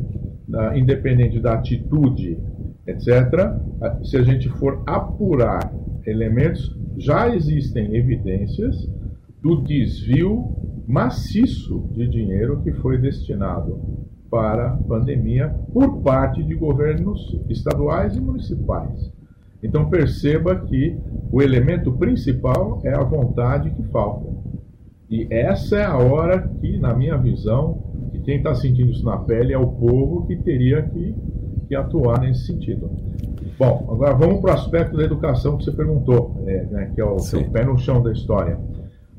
[0.75, 2.37] independente da atitude,
[2.85, 3.55] etc.,
[4.03, 5.73] se a gente for apurar
[6.05, 8.87] elementos, já existem evidências
[9.41, 10.55] do desvio
[10.87, 13.81] maciço de dinheiro que foi destinado
[14.29, 19.11] para a pandemia por parte de governos estaduais e municipais.
[19.63, 20.97] Então perceba que
[21.31, 24.27] o elemento principal é a vontade que falta.
[25.09, 29.17] E essa é a hora que, na minha visão, que quem está sentindo isso na
[29.17, 31.15] pele é o povo que teria que,
[31.67, 32.91] que atuar nesse sentido.
[33.57, 37.05] Bom, agora vamos para o aspecto da educação que você perguntou, é, né, que é
[37.05, 37.17] o,
[37.51, 38.59] pé no chão da história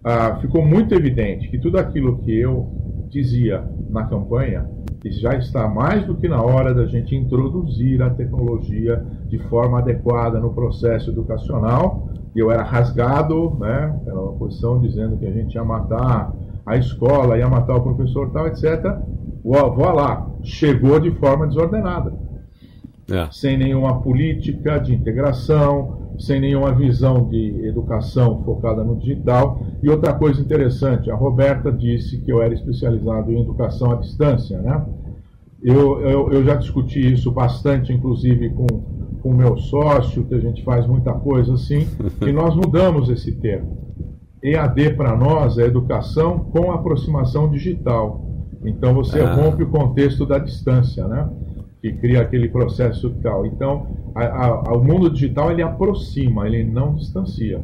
[0.05, 2.67] ah, ficou muito evidente que tudo aquilo que eu
[3.09, 4.69] dizia na campanha
[5.07, 10.41] já está mais do que na hora da gente introduzir a tecnologia de forma adequada
[10.41, 12.09] no processo educacional.
[12.35, 14.01] Eu era rasgado, né?
[14.07, 16.33] Era uma posição dizendo que a gente ia matar
[16.67, 18.99] a escola, ia matar o professor, tal, etc.
[19.43, 22.13] Vou lá, chegou de forma desordenada,
[23.11, 23.29] é.
[23.31, 29.61] sem nenhuma política de integração, sem nenhuma visão de educação focada no digital.
[29.83, 34.61] E outra coisa interessante, a Roberta disse que eu era especializado em educação à distância,
[34.61, 34.85] né?
[35.63, 38.67] Eu, eu, eu já discuti isso bastante, inclusive com
[39.25, 41.87] o meu sócio, que a gente faz muita coisa assim,
[42.25, 43.89] e nós mudamos esse termo.
[44.43, 48.25] EAD para nós é educação com aproximação digital.
[48.65, 49.35] Então você ah.
[49.35, 51.29] rompe o contexto da distância, né?
[51.81, 53.47] Que cria aquele processo tal.
[53.47, 53.87] Então,
[54.27, 57.61] a, a, o mundo digital ele aproxima, ele não distancia.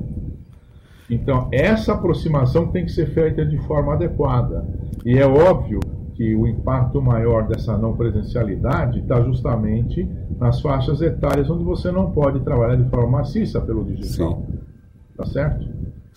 [1.08, 4.64] Então, essa aproximação tem que ser feita de forma adequada.
[5.04, 5.80] E é óbvio
[6.14, 12.12] que o impacto maior dessa não presencialidade está justamente nas faixas etárias onde você não
[12.12, 14.42] pode trabalhar de forma maciça pelo digital.
[14.46, 14.58] Sim.
[15.16, 15.68] Tá certo?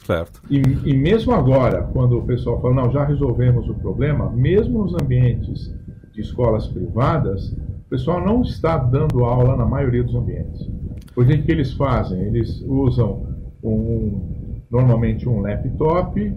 [0.06, 0.42] Certo.
[0.50, 4.94] E, e mesmo agora, quando o pessoal fala, não, já resolvemos o problema, mesmo nos
[4.94, 5.74] ambientes
[6.14, 7.56] de escolas privadas,
[7.88, 10.70] o pessoal não está dando aula na maioria dos ambientes.
[11.16, 12.20] O que, que eles fazem?
[12.22, 13.28] Eles usam
[13.64, 16.34] um, normalmente um laptop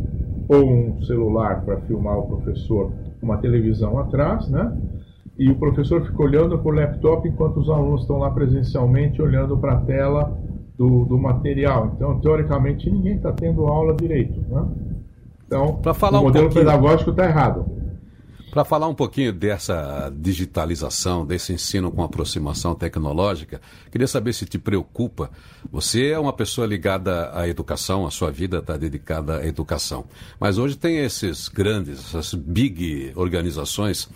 [0.48, 4.72] ou um celular para filmar o professor uma televisão atrás, né?
[5.36, 9.58] E o professor fica olhando para o laptop enquanto os alunos estão lá presencialmente olhando
[9.58, 10.38] para a tela
[10.78, 11.92] do, do, material.
[11.96, 14.40] Então, teoricamente, ninguém está tendo aula direito.
[14.48, 14.64] Né?
[15.46, 15.80] Então,
[16.12, 17.79] o modelo um pedagógico está errado.
[18.50, 23.60] Para falar um pouquinho dessa digitalização, desse ensino com aproximação tecnológica,
[23.92, 25.30] queria saber se te preocupa.
[25.70, 30.04] Você é uma pessoa ligada à educação, a sua vida está dedicada à educação.
[30.40, 34.08] Mas hoje tem esses grandes, essas big organizações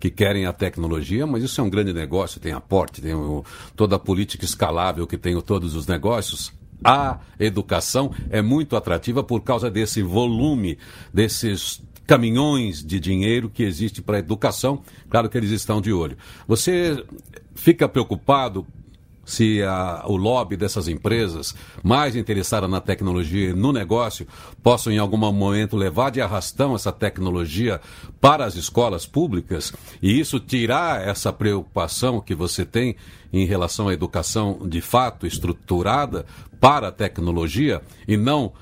[0.00, 3.44] que querem a tecnologia, mas isso é um grande negócio, tem aporte, tem o,
[3.76, 6.50] toda a política escalável que tem todos os negócios.
[6.82, 10.78] A educação é muito atrativa por causa desse volume,
[11.12, 14.82] desses caminhões de dinheiro que existe para educação.
[15.08, 16.16] Claro que eles estão de olho.
[16.46, 17.04] Você
[17.54, 18.66] fica preocupado
[19.24, 24.26] se a, o lobby dessas empresas, mais interessadas na tecnologia e no negócio,
[24.62, 27.80] possam em algum momento levar de arrastão essa tecnologia
[28.20, 32.96] para as escolas públicas e isso tirar essa preocupação que você tem
[33.32, 36.26] em relação à educação de fato estruturada
[36.60, 38.52] para a tecnologia e não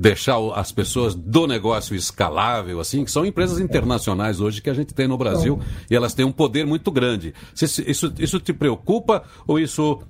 [0.00, 4.94] deixar as pessoas do negócio escalável, assim, que são empresas internacionais hoje que a gente
[4.94, 5.60] tem no Brasil
[5.90, 7.34] e elas têm um poder muito grande.
[7.54, 10.00] Isso, isso te preocupa ou isso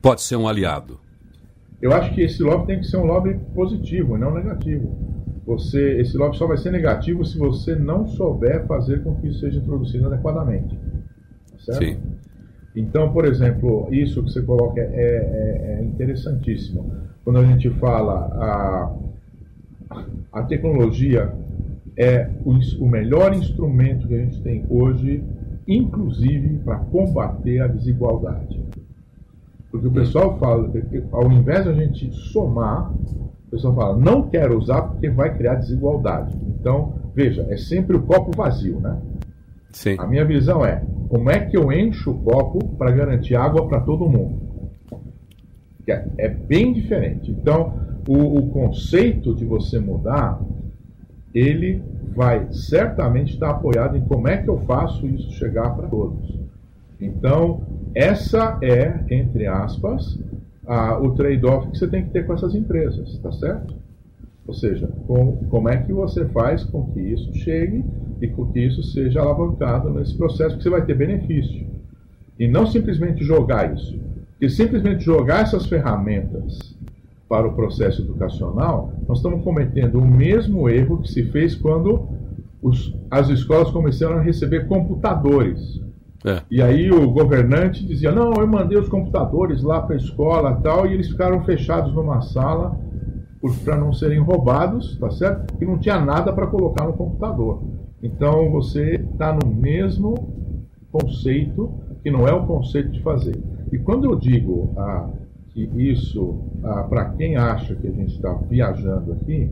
[0.00, 0.98] pode ser um aliado?
[1.80, 4.92] Eu acho que esse lobby tem que ser um lobby positivo, não negativo.
[5.46, 9.38] Você, esse lobby só vai ser negativo se você não souber fazer com que isso
[9.38, 10.76] seja introduzido adequadamente.
[11.60, 11.78] Certo?
[11.78, 11.96] Sim.
[12.74, 16.92] Então, por exemplo, isso que você coloca é, é, é interessantíssimo.
[17.22, 19.11] Quando a gente fala a
[20.32, 21.32] a tecnologia
[21.96, 25.22] é o, melhor instrumento que a gente tem hoje,
[25.68, 28.60] inclusive para combater a desigualdade.
[29.70, 30.70] Porque o pessoal fala,
[31.12, 35.56] ao invés de a gente somar, o pessoal fala, não quero usar porque vai criar
[35.56, 36.36] desigualdade.
[36.48, 38.98] Então, veja, é sempre o copo vazio, né?
[39.70, 39.96] Sim.
[39.98, 43.80] A minha visão é, como é que eu encho o copo para garantir água para
[43.80, 44.40] todo mundo?
[45.86, 47.30] É, é bem diferente.
[47.30, 47.74] Então,
[48.08, 50.40] o, o conceito de você mudar,
[51.34, 51.82] ele
[52.14, 56.38] vai certamente estar apoiado em como é que eu faço isso chegar para todos.
[57.00, 57.62] Então,
[57.94, 60.18] essa é, entre aspas,
[60.66, 63.74] a, o trade-off que você tem que ter com essas empresas, tá certo?
[64.46, 67.84] Ou seja, com, como é que você faz com que isso chegue
[68.20, 71.66] e com que isso seja alavancado nesse processo, que você vai ter benefício.
[72.38, 73.98] E não simplesmente jogar isso.
[74.40, 76.76] E simplesmente jogar essas ferramentas
[77.32, 82.06] para o processo educacional, nós estamos cometendo o mesmo erro que se fez quando
[82.60, 85.80] os, as escolas começaram a receber computadores.
[86.26, 86.42] É.
[86.50, 90.86] E aí o governante dizia: Não, eu mandei os computadores lá para a escola tal,
[90.86, 92.78] e eles ficaram fechados numa sala
[93.64, 95.54] para não serem roubados, tá certo?
[95.58, 97.62] E não tinha nada para colocar no computador.
[98.02, 100.12] Então você está no mesmo
[100.90, 103.42] conceito, que não é o conceito de fazer.
[103.72, 105.08] E quando eu digo ah,
[105.52, 109.50] que isso, ah, para quem acha que a gente está viajando aqui,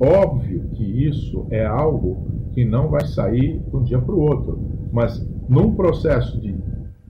[0.00, 4.58] óbvio que isso é algo que não vai sair de um dia para o outro.
[4.92, 6.56] Mas num processo de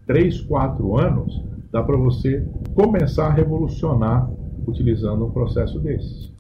[0.07, 4.31] 3, 4 anos, dá para você começar a revolucionar
[4.67, 6.33] utilizando um processo desses.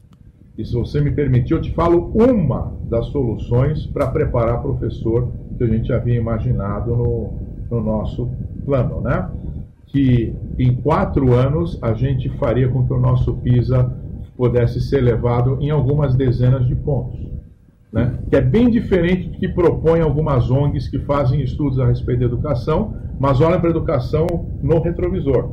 [0.58, 5.64] E se você me permitir, eu te falo uma das soluções para preparar professor que
[5.64, 7.34] a gente havia imaginado no,
[7.70, 8.28] no nosso
[8.64, 9.30] plano, né?
[9.86, 13.92] Que em quatro anos a gente faria com que o nosso PISA
[14.36, 17.18] pudesse ser elevado em algumas dezenas de pontos.
[17.92, 18.18] Né?
[18.28, 22.26] Que é bem diferente do que propõem algumas ONGs que fazem estudos a respeito da
[22.26, 24.26] educação, mas olham para a educação
[24.62, 25.50] no retrovisor.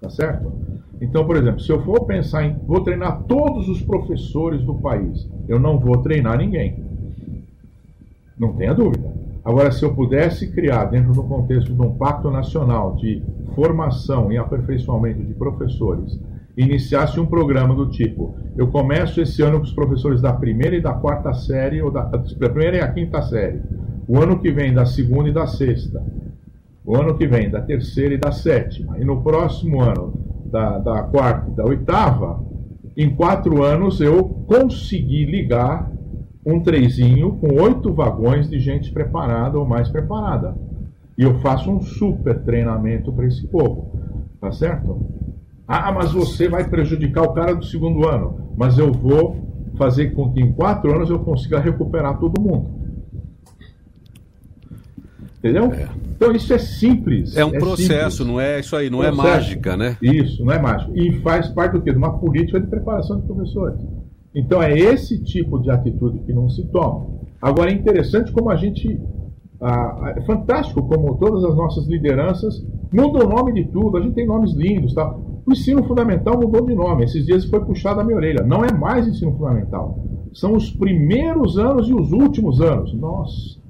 [0.00, 0.52] Tá certo?
[1.00, 5.28] Então, por exemplo, se eu for pensar em vou treinar todos os professores do país,
[5.48, 6.84] eu não vou treinar ninguém.
[8.38, 8.99] Não tenha dúvida.
[9.44, 13.22] Agora, se eu pudesse criar, dentro do contexto de um pacto nacional de
[13.54, 16.18] formação e aperfeiçoamento de professores,
[16.56, 20.80] iniciasse um programa do tipo: eu começo esse ano com os professores da primeira e
[20.80, 23.60] da quarta série, ou da, da primeira e a quinta série,
[24.06, 26.02] o ano que vem da segunda e da sexta,
[26.84, 30.12] o ano que vem da terceira e da sétima, e no próximo ano
[30.44, 32.44] da, da quarta e da oitava,
[32.96, 35.90] em quatro anos eu consegui ligar
[36.52, 40.54] um trezinho com oito vagões de gente preparada ou mais preparada.
[41.16, 43.98] E eu faço um super treinamento para esse povo.
[44.40, 44.98] Tá certo?
[45.68, 48.52] Ah, mas você vai prejudicar o cara do segundo ano.
[48.56, 49.36] Mas eu vou
[49.76, 52.80] fazer com que em quatro anos eu consiga recuperar todo mundo.
[55.38, 55.72] Entendeu?
[55.72, 55.88] É.
[56.16, 57.34] Então isso é simples.
[57.36, 58.32] É um é processo, simples.
[58.32, 59.28] não é isso aí, não é processo.
[59.28, 59.96] é mágica, né?
[60.02, 60.92] Isso, não é mágica.
[60.94, 61.92] E faz parte do quê?
[61.92, 63.80] De uma política de preparação de professores.
[64.34, 67.06] Então é esse tipo de atitude que não se toma.
[67.40, 69.00] Agora é interessante como a gente.
[69.60, 74.14] Ah, é fantástico como todas as nossas lideranças mudam o nome de tudo, a gente
[74.14, 74.94] tem nomes lindos.
[74.94, 75.14] Tá?
[75.46, 78.42] O ensino fundamental mudou de nome, esses dias foi puxado a minha orelha.
[78.44, 79.98] Não é mais ensino fundamental.
[80.32, 82.94] São os primeiros anos e os últimos anos.
[82.94, 83.60] Nossa!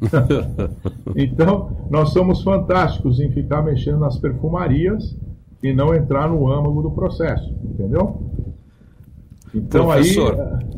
[1.16, 5.16] então, nós somos fantásticos em ficar mexendo nas perfumarias
[5.62, 8.20] e não entrar no âmago do processo, entendeu?
[9.56, 10.76] Então Professor, aí.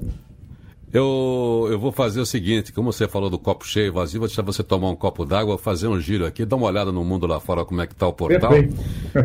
[0.91, 4.41] Eu, eu vou fazer o seguinte, como você falou do copo cheio vazio, vou deixar
[4.41, 7.39] você tomar um copo d'água, fazer um giro aqui, dar uma olhada no mundo lá
[7.39, 8.53] fora, como é que está o portal.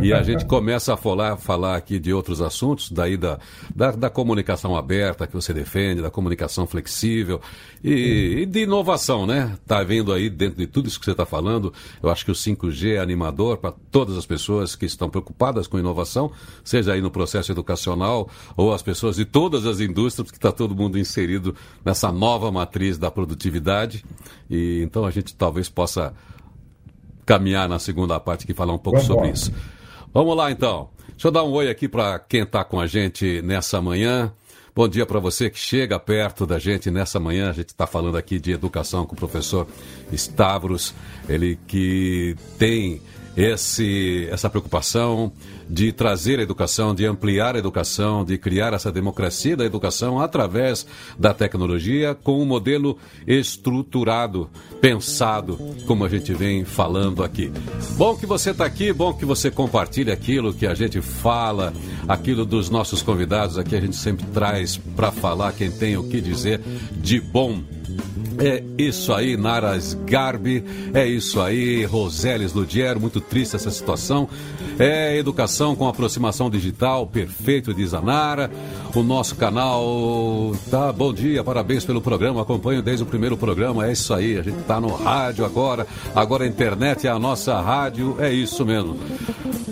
[0.01, 3.39] E a gente começa a falar, falar aqui de outros assuntos, daí da,
[3.73, 7.39] da, da comunicação aberta que você defende, da comunicação flexível
[7.83, 9.57] e, e de inovação, né?
[9.61, 12.33] Está vendo aí dentro de tudo isso que você está falando, eu acho que o
[12.33, 16.31] 5G é animador para todas as pessoas que estão preocupadas com inovação,
[16.63, 20.73] seja aí no processo educacional ou as pessoas de todas as indústrias, que está todo
[20.73, 24.05] mundo inserido nessa nova matriz da produtividade.
[24.49, 26.13] E então a gente talvez possa
[27.25, 29.51] caminhar na segunda parte e falar um pouco Vamos sobre isso.
[30.13, 30.89] Vamos lá então.
[31.09, 34.31] Deixa eu dar um oi aqui para quem está com a gente nessa manhã.
[34.75, 37.51] Bom dia para você que chega perto da gente nessa manhã.
[37.51, 39.67] A gente está falando aqui de educação com o professor
[40.11, 40.95] Stavros,
[41.29, 42.99] ele que tem
[43.35, 45.31] esse, essa preocupação
[45.69, 50.85] de trazer a educação, de ampliar a educação, de criar essa democracia da educação através
[51.17, 55.57] da tecnologia com um modelo estruturado, pensado,
[55.87, 57.51] como a gente vem falando aqui.
[57.97, 61.73] Bom que você está aqui, bom que você compartilha aquilo que a gente fala,
[62.07, 66.21] aquilo dos nossos convidados aqui, a gente sempre traz para falar quem tem o que
[66.21, 66.61] dizer
[66.91, 67.61] de bom.
[68.39, 70.63] É isso aí, Naras Garbi.
[70.93, 72.99] É isso aí, Roseles Ludiero.
[72.99, 74.27] Muito triste essa situação.
[74.79, 78.49] É educação com aproximação digital, perfeito, diz a Nara.
[78.95, 82.41] O nosso canal tá bom dia, parabéns pelo programa.
[82.41, 83.87] Acompanho desde o primeiro programa.
[83.87, 85.85] É isso aí, a gente tá no rádio agora.
[86.15, 88.15] Agora a internet é a nossa rádio.
[88.19, 88.97] É isso mesmo.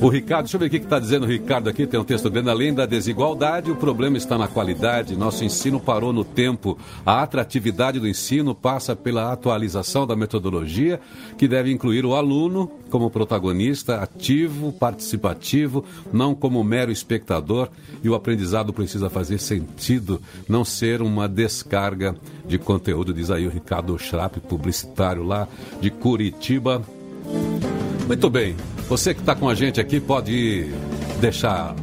[0.01, 1.85] O Ricardo, deixa eu ver o que está dizendo o Ricardo aqui.
[1.85, 2.49] Tem um texto grande.
[2.49, 5.15] Além da desigualdade, o problema está na qualidade.
[5.15, 6.75] Nosso ensino parou no tempo.
[7.05, 10.99] A atratividade do ensino passa pela atualização da metodologia,
[11.37, 17.69] que deve incluir o aluno como protagonista ativo, participativo, não como mero espectador,
[18.03, 22.15] e o aprendizado precisa fazer sentido, não ser uma descarga
[22.45, 25.47] de conteúdo, diz aí o Ricardo Schrapp, publicitário lá
[25.79, 26.81] de Curitiba.
[28.07, 28.55] Muito bem,
[28.89, 30.69] você que está com a gente aqui pode
[31.19, 31.75] deixar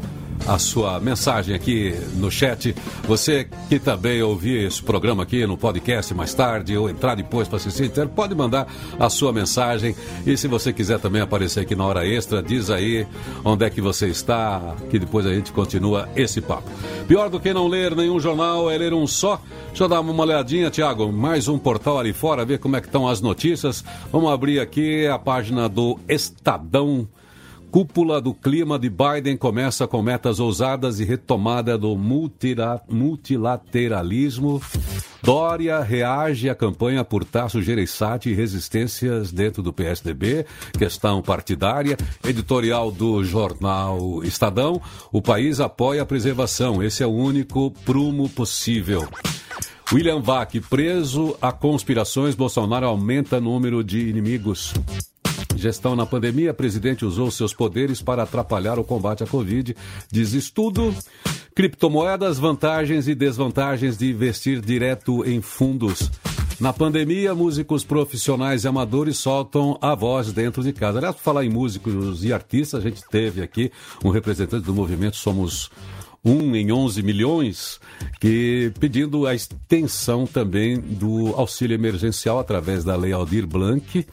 [0.49, 2.74] a sua mensagem aqui no chat.
[3.07, 7.59] Você que também ouvir esse programa aqui no podcast mais tarde ou entrar depois para
[7.59, 8.66] assistir inteiro, pode mandar
[8.99, 9.94] a sua mensagem.
[10.26, 13.07] E se você quiser também aparecer aqui na hora extra, diz aí
[13.44, 16.70] onde é que você está, que depois a gente continua esse papo.
[17.07, 19.40] Pior do que não ler nenhum jornal é ler um só.
[19.68, 21.12] Deixa eu dar uma olhadinha, Tiago.
[21.12, 23.84] Mais um portal ali fora, ver como é que estão as notícias.
[24.11, 27.07] Vamos abrir aqui a página do Estadão
[27.71, 34.62] Cúpula do clima de Biden começa com metas ousadas e retomada do multilateralismo.
[35.23, 40.47] Dória reage à campanha por Tasso Gereissati e resistências dentro do PSDB.
[40.79, 41.99] Questão partidária.
[42.27, 44.81] Editorial do jornal Estadão.
[45.12, 46.83] O país apoia a preservação.
[46.83, 49.07] Esse é o único prumo possível.
[49.93, 54.75] William Vac, preso a conspirações, Bolsonaro aumenta o número de inimigos.
[55.59, 59.74] Gestão na pandemia, presidente usou seus poderes para atrapalhar o combate à Covid.
[60.11, 60.94] Diz estudo.
[61.54, 66.11] Criptomoedas, vantagens e desvantagens de investir direto em fundos.
[66.61, 70.98] Na pandemia, músicos profissionais e amadores soltam a voz dentro de casa.
[70.98, 73.72] Aliás, por falar em músicos e artistas, a gente teve aqui
[74.04, 75.70] um representante do movimento Somos
[76.24, 77.80] um em 11 milhões,
[78.20, 84.06] que pedindo a extensão também do auxílio emergencial através da Lei Aldir Blanc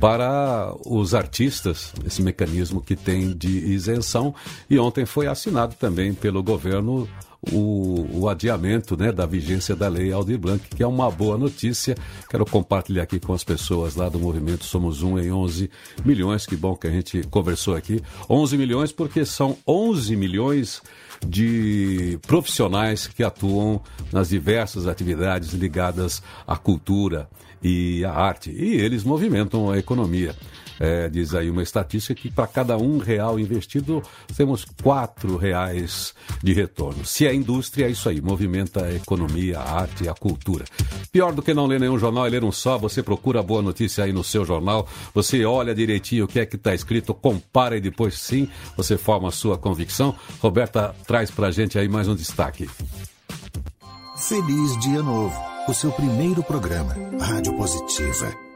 [0.00, 4.34] para os artistas, esse mecanismo que tem de isenção.
[4.68, 7.08] E ontem foi assinado também pelo governo
[7.52, 11.96] o, o, adiamento né, da vigência da lei Aldir Blanc, que é uma boa notícia.
[12.28, 15.70] Quero compartilhar aqui com as pessoas lá do movimento Somos Um em 11
[16.04, 16.46] milhões.
[16.46, 18.02] Que bom que a gente conversou aqui.
[18.28, 20.82] 11 milhões porque são 11 milhões
[21.26, 23.80] de profissionais que atuam
[24.12, 27.28] nas diversas atividades ligadas à cultura
[27.62, 28.50] e à arte.
[28.50, 30.34] E eles movimentam a economia.
[30.80, 34.02] É, diz aí uma estatística que para cada um real investido
[34.36, 37.04] temos quatro reais de retorno.
[37.04, 40.64] Se a indústria é isso aí, movimenta a economia, a arte a cultura.
[41.10, 43.62] Pior do que não ler nenhum jornal é ler um só, você procura a boa
[43.62, 47.76] notícia aí no seu jornal, você olha direitinho o que é que está escrito, compara
[47.76, 50.14] e depois sim você forma a sua convicção.
[50.40, 52.68] Roberta traz para gente aí mais um destaque.
[54.16, 55.36] Feliz Dia Novo,
[55.68, 58.47] o seu primeiro programa, Rádio Positiva.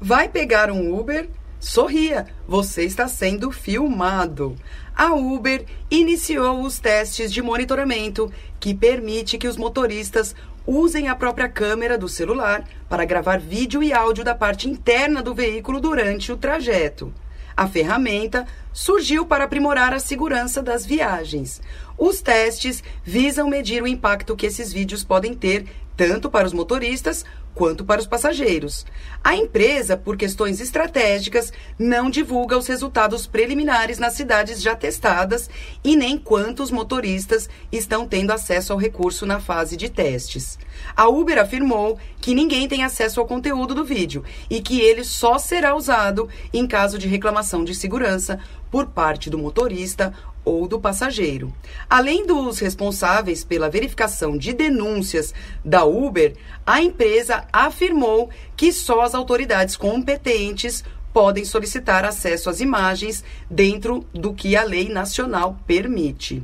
[0.00, 1.28] Vai pegar um Uber?
[1.58, 4.54] Sorria, você está sendo filmado.
[4.94, 11.48] A Uber iniciou os testes de monitoramento que permite que os motoristas usem a própria
[11.48, 16.36] câmera do celular para gravar vídeo e áudio da parte interna do veículo durante o
[16.36, 17.12] trajeto.
[17.56, 21.60] A ferramenta surgiu para aprimorar a segurança das viagens.
[21.98, 25.66] Os testes visam medir o impacto que esses vídeos podem ter
[25.98, 27.24] tanto para os motoristas
[27.56, 28.86] quanto para os passageiros.
[29.22, 35.50] A empresa, por questões estratégicas, não divulga os resultados preliminares nas cidades já testadas
[35.82, 40.56] e nem quantos motoristas estão tendo acesso ao recurso na fase de testes.
[40.94, 45.36] A Uber afirmou que ninguém tem acesso ao conteúdo do vídeo e que ele só
[45.36, 48.38] será usado em caso de reclamação de segurança
[48.70, 50.14] por parte do motorista
[50.48, 51.52] ou do passageiro.
[51.88, 55.34] Além dos responsáveis pela verificação de denúncias
[55.64, 56.34] da Uber,
[56.66, 60.82] a empresa afirmou que só as autoridades competentes
[61.12, 66.42] podem solicitar acesso às imagens dentro do que a lei nacional permite.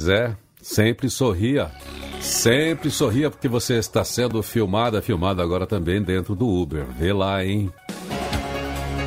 [0.00, 1.70] Zé, sempre sorria.
[2.20, 6.84] Sempre sorria porque você está sendo filmada, filmado agora também dentro do Uber.
[6.84, 7.72] Vê lá, hein?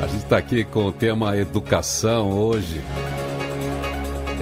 [0.02, 2.82] A gente está aqui com o tema educação hoje.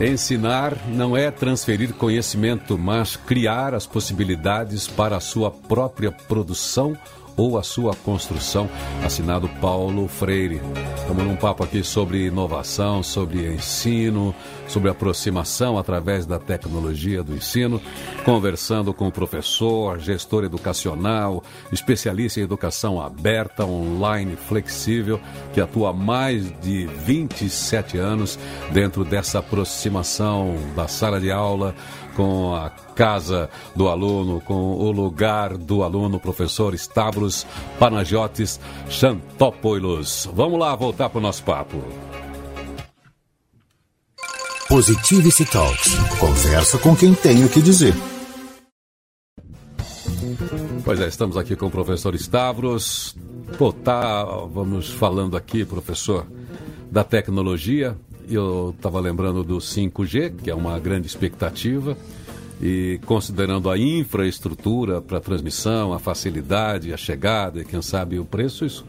[0.00, 6.96] Ensinar não é transferir conhecimento, mas criar as possibilidades para a sua própria produção
[7.36, 8.70] ou a sua construção.
[9.04, 10.62] Assinado Paulo Freire.
[10.96, 14.34] Estamos num papo aqui sobre inovação, sobre ensino,
[14.70, 17.80] sobre aproximação através da tecnologia do ensino,
[18.24, 21.42] conversando com o professor, gestor educacional,
[21.72, 25.20] especialista em educação aberta, online, flexível,
[25.52, 28.38] que atua há mais de 27 anos
[28.72, 31.74] dentro dessa aproximação da sala de aula
[32.14, 37.46] com a casa do aluno, com o lugar do aluno, professor Stavros
[37.78, 40.28] Panagiotis Chantopoulos.
[40.32, 42.09] Vamos lá voltar para o nosso papo.
[44.70, 45.96] Positivity Talks.
[46.20, 47.92] Conversa com quem tem o que dizer.
[50.84, 53.16] Pois é, estamos aqui com o professor Stavros.
[53.58, 56.24] Pô, tá, vamos falando aqui, professor,
[56.88, 57.96] da tecnologia,
[58.28, 61.96] eu estava lembrando do 5G, que é uma grande expectativa,
[62.62, 68.64] e considerando a infraestrutura para transmissão, a facilidade, a chegada e quem sabe o preço,
[68.64, 68.86] isso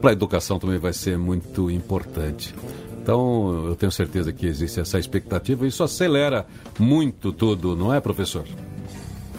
[0.00, 2.52] para a educação também vai ser muito importante.
[3.06, 6.44] Então, eu tenho certeza que existe essa expectativa e isso acelera
[6.76, 8.44] muito tudo, não é, professor?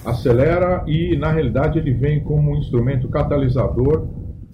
[0.05, 4.07] Acelera e, na realidade, ele vem como um instrumento catalisador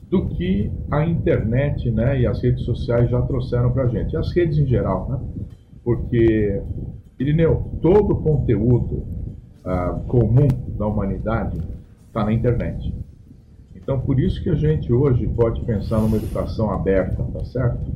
[0.10, 4.18] do que a internet né, e as redes sociais já trouxeram para a gente.
[4.18, 5.20] As redes em geral, né?
[5.84, 6.60] Porque,
[7.20, 9.06] Irineu, todo conteúdo
[9.64, 11.62] ah, comum da humanidade
[12.08, 12.92] está na internet.
[13.76, 17.92] Então, por isso que a gente hoje pode pensar numa educação aberta, tá certo?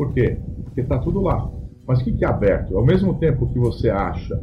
[0.00, 0.38] Por quê?
[0.64, 1.46] Porque está tudo lá.
[1.86, 2.74] Mas o que é aberto?
[2.74, 4.40] Ao mesmo tempo que você acha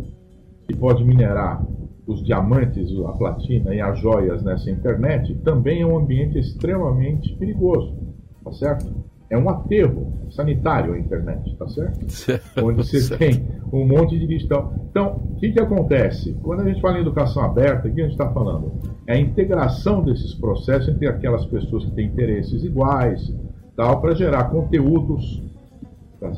[0.68, 1.66] que pode minerar
[2.06, 7.98] os diamantes, a platina e as joias nessa internet, também é um ambiente extremamente perigoso,
[8.44, 9.04] tá certo?
[9.32, 12.06] É um aterro sanitário a internet, tá certo?
[12.64, 14.76] Onde você tem um monte de digital.
[14.92, 16.38] Então, o que, que acontece?
[16.44, 18.74] Quando a gente fala em educação aberta, o que a gente está falando?
[19.08, 23.34] É a integração desses processos entre aquelas pessoas que têm interesses iguais,
[23.76, 25.47] tal, para gerar conteúdos,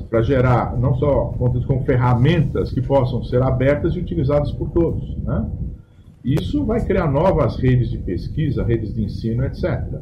[0.10, 5.18] para gerar não só conteúdos com ferramentas que possam ser abertas e utilizadas por todos,
[5.24, 5.50] né?
[6.24, 10.02] Isso vai criar novas redes de pesquisa, redes de ensino, etc.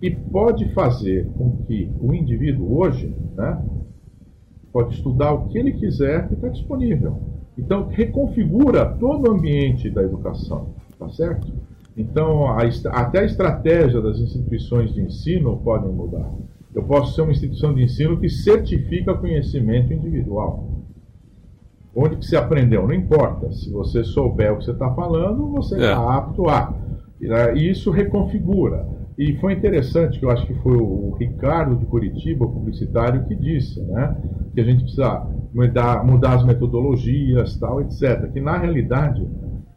[0.00, 3.62] E pode fazer com que o indivíduo hoje né,
[4.72, 7.20] pode estudar o que ele quiser que está disponível.
[7.56, 11.52] Então, reconfigura todo o ambiente da educação, tá certo?
[11.96, 16.28] Então, a, até a estratégia das instituições de ensino podem mudar.
[16.74, 20.82] Eu posso ser uma instituição de ensino que certifica conhecimento individual.
[21.94, 22.86] Onde que você aprendeu?
[22.86, 23.52] Não importa.
[23.52, 26.16] Se você souber o que você está falando, você está é.
[26.16, 26.74] apto a.
[27.20, 28.88] E isso reconfigura.
[29.18, 33.36] E foi interessante, que eu acho que foi o Ricardo de Curitiba, o publicitário, que
[33.36, 34.16] disse né,
[34.54, 38.32] que a gente precisa mudar, mudar as metodologias, tal, etc.
[38.32, 39.28] Que na realidade,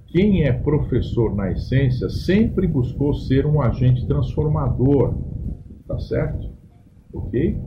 [0.08, 5.14] quem é professor na essência sempre buscou ser um agente transformador,
[5.86, 6.55] tá certo?
[7.16, 7.58] Ok?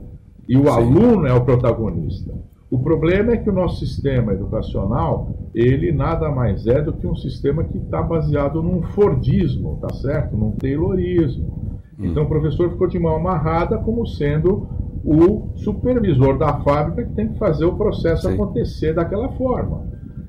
[0.47, 0.69] E o Sim.
[0.69, 2.33] aluno é o protagonista.
[2.71, 7.15] O problema é que o nosso sistema educacional, ele nada mais é do que um
[7.15, 10.37] sistema que está baseado num Fordismo, tá certo?
[10.37, 11.79] Num Taylorismo.
[11.99, 12.05] Hum.
[12.05, 14.67] Então o professor ficou de mão amarrada como sendo
[15.03, 18.35] o supervisor da fábrica que tem que fazer o processo Sim.
[18.35, 19.87] acontecer daquela forma.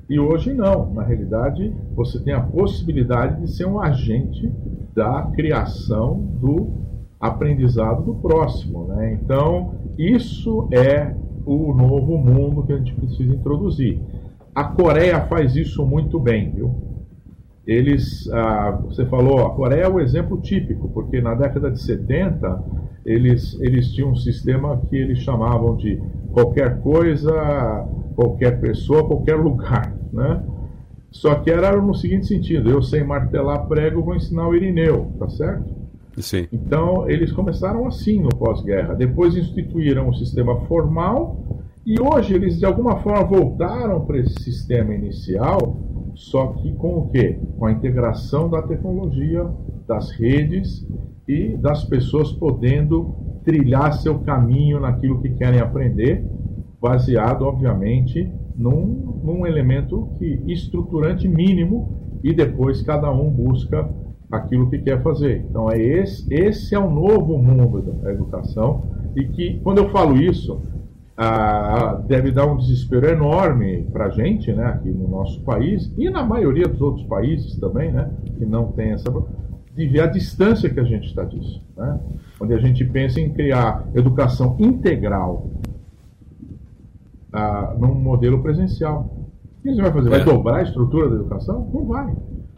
[0.09, 0.91] E hoje não.
[0.93, 4.51] Na realidade, você tem a possibilidade de ser um agente
[4.95, 6.71] da criação do
[7.21, 8.87] aprendizado do próximo.
[8.87, 9.19] Né?
[9.21, 11.15] Então, isso é
[11.45, 13.99] o novo mundo que a gente precisa introduzir.
[14.53, 16.75] A Coreia faz isso muito bem, viu?
[17.65, 22.63] Eles, ah, você falou, a Coreia é o exemplo típico, porque na década de 70
[23.05, 26.01] eles, eles tinham um sistema que eles chamavam de
[26.31, 27.31] qualquer coisa,
[28.15, 30.43] qualquer pessoa, qualquer lugar, né?
[31.11, 35.29] Só que era no seguinte sentido, eu sem martelar prego vou ensinar o Irineu, tá
[35.29, 35.80] certo?
[36.17, 36.47] Sim.
[36.51, 38.93] Então, eles começaram assim no pós-guerra.
[38.93, 44.93] Depois instituíram o sistema formal e hoje eles, de alguma forma, voltaram para esse sistema
[44.93, 45.77] inicial,
[46.13, 47.39] só que com o quê?
[47.57, 49.49] Com a integração da tecnologia,
[49.87, 50.85] das redes
[51.27, 56.23] e das pessoas podendo trilhar seu caminho naquilo que querem aprender,
[56.79, 63.89] baseado, obviamente, num, num elemento que, estruturante mínimo e depois cada um busca
[64.31, 65.45] aquilo que quer fazer.
[65.49, 68.83] Então é esse, esse é o novo mundo da educação
[69.15, 70.61] e que quando eu falo isso
[71.17, 76.09] ah, deve dar um desespero enorme para a gente, né, aqui no nosso país e
[76.09, 79.11] na maioria dos outros países também, né, que não tem essa
[79.75, 81.99] de ver a distância que a gente está disso, né?
[82.39, 85.49] onde a gente pensa em criar educação integral
[87.31, 89.27] ah, num modelo presencial.
[89.59, 90.09] O que você vai fazer?
[90.09, 90.25] Vai é.
[90.25, 91.69] dobrar a estrutura da educação?
[91.73, 92.13] Não vai.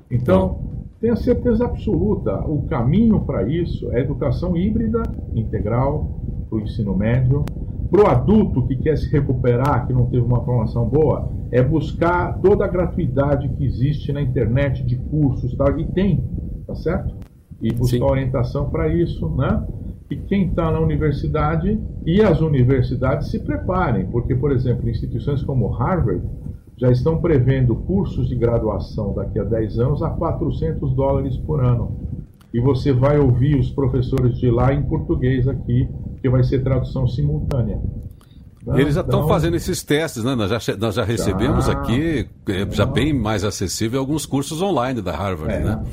[0.10, 0.73] Então,
[1.04, 5.04] Tenha certeza absoluta, o caminho para isso é educação híbrida,
[5.36, 6.18] integral,
[6.49, 7.43] para o ensino médio.
[7.91, 12.39] Para o adulto que quer se recuperar, que não teve uma formação boa, é buscar
[12.39, 16.24] toda a gratuidade que existe na internet de cursos tal, e tem,
[16.66, 17.14] tá certo?
[17.62, 18.04] E buscar Sim.
[18.04, 19.62] orientação para isso, né?
[20.10, 25.68] E quem está na universidade e as universidades se preparem, porque, por exemplo, instituições como
[25.68, 26.24] Harvard
[26.78, 31.98] já estão prevendo cursos de graduação daqui a 10 anos a 400 dólares por ano.
[32.54, 35.88] E você vai ouvir os professores de lá em português aqui,
[36.22, 37.82] que vai ser tradução simultânea.
[38.66, 38.82] Né?
[38.82, 40.36] Eles já estão então, fazendo esses testes, né?
[40.36, 45.02] Nós já, nós já recebemos já, aqui, é, já bem mais acessível, alguns cursos online
[45.02, 45.84] da Harvard, é, né?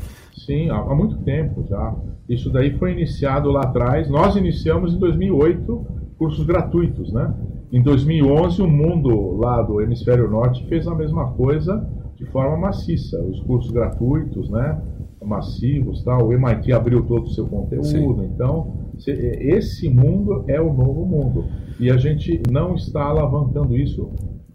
[0.47, 1.95] Sim, há, há, muito tempo já.
[2.29, 4.09] Isso daí foi iniciado lá atrás.
[4.09, 7.35] Nós iniciamos em 2008 cursos gratuitos, né?
[7.73, 13.23] Em 2011, o mundo lá do hemisfério norte fez a mesma coisa de forma maciça.
[13.23, 14.83] Os cursos gratuitos, né?
[15.23, 16.29] Massivos, tal.
[16.29, 18.23] O MIT abriu todo o seu conteúdo.
[18.23, 18.31] Sim.
[18.35, 18.75] Então,
[19.07, 21.45] esse mundo é o novo mundo.
[21.79, 24.11] E a gente não está alavancando isso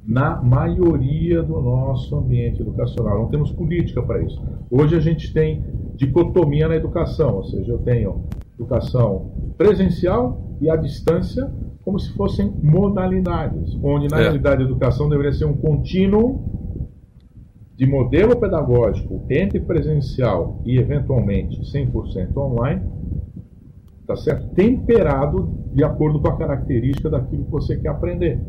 [0.05, 3.19] na maioria do nosso ambiente educacional.
[3.19, 4.41] Não temos política para isso.
[4.69, 5.63] Hoje a gente tem
[5.95, 11.49] dicotomia na educação, ou seja, eu tenho educação presencial e à distância
[11.85, 14.23] como se fossem modalidades, onde na é.
[14.23, 16.43] realidade a educação deveria ser um contínuo
[17.75, 22.81] de modelo pedagógico entre presencial e eventualmente 100% online,
[24.07, 24.47] tá certo?
[24.55, 28.41] Temperado de acordo com a característica daquilo que você quer aprender.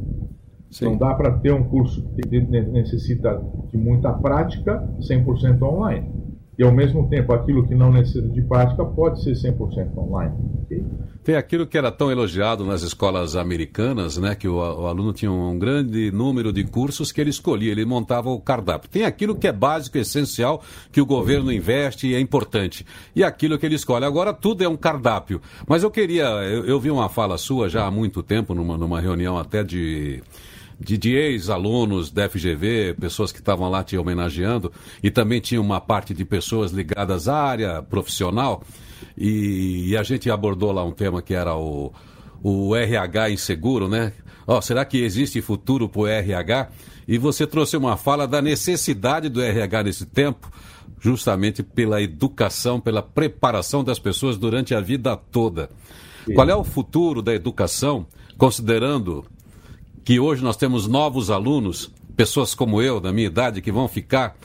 [0.70, 0.86] Sim.
[0.86, 6.10] Não dá para ter um curso que necessita de muita prática 100% online.
[6.58, 10.34] E ao mesmo tempo, aquilo que não necessita de prática pode ser 100% online.
[10.62, 10.82] Okay?
[11.22, 15.30] Tem aquilo que era tão elogiado nas escolas americanas, né, que o, o, aluno tinha
[15.30, 18.88] um grande número de cursos que ele escolhia, ele montava o cardápio.
[18.88, 22.86] Tem aquilo que é básico, essencial, que o governo investe e é importante.
[23.14, 24.04] E aquilo que ele escolhe.
[24.04, 25.42] Agora tudo é um cardápio.
[25.66, 29.00] Mas eu queria, eu, eu vi uma fala sua já há muito tempo, numa, numa
[29.00, 30.22] reunião até de
[30.78, 34.70] de, de ex-alunos da FGV, pessoas que estavam lá te homenageando,
[35.02, 38.62] e também tinha uma parte de pessoas ligadas à área profissional,
[39.16, 41.92] e, e a gente abordou lá um tema que era o,
[42.42, 44.12] o RH inseguro, né?
[44.46, 46.68] Oh, será que existe futuro para o RH?
[47.08, 50.50] E você trouxe uma fala da necessidade do RH nesse tempo,
[51.00, 55.70] justamente pela educação, pela preparação das pessoas durante a vida toda.
[56.24, 56.34] Sim.
[56.34, 58.06] Qual é o futuro da educação,
[58.36, 59.24] considerando
[60.06, 64.36] que hoje nós temos novos alunos, pessoas como eu, da minha idade, que vão ficar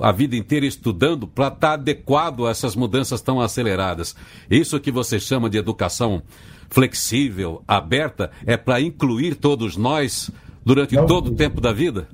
[0.00, 4.14] a vida inteira estudando para estar tá adequado a essas mudanças tão aceleradas.
[4.48, 6.22] Isso que você chama de educação
[6.68, 10.30] flexível, aberta, é para incluir todos nós
[10.64, 12.06] durante Não, todo o tempo da vida?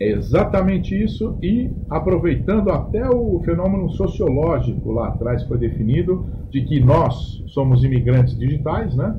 [0.00, 7.44] Exatamente isso, e aproveitando até o fenômeno sociológico lá atrás foi definido, de que nós
[7.48, 9.14] somos imigrantes digitais, né?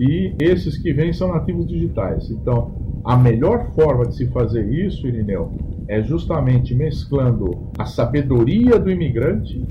[0.00, 2.30] E esses que vêm são nativos digitais.
[2.30, 2.72] Então,
[3.04, 5.52] a melhor forma de se fazer isso, Irineu,
[5.86, 9.62] é justamente mesclando a sabedoria do imigrante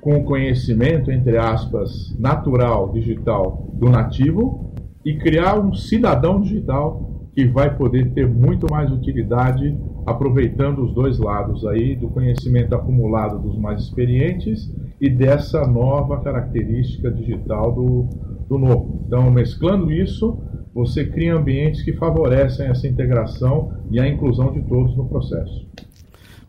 [0.00, 4.72] com o conhecimento, entre aspas, natural, digital do nativo
[5.04, 11.18] e criar um cidadão digital que vai poder ter muito mais utilidade aproveitando os dois
[11.18, 18.08] lados aí do conhecimento acumulado dos mais experientes e dessa nova característica digital do,
[18.48, 19.04] do novo.
[19.06, 20.42] Então, mesclando isso,
[20.74, 25.66] você cria ambientes que favorecem essa integração e a inclusão de todos no processo.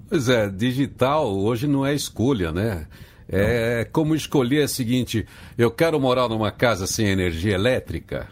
[0.07, 2.87] Pois é, digital hoje não é escolha, né?
[3.31, 5.25] É como escolher o seguinte:
[5.55, 8.27] eu quero morar numa casa sem energia elétrica.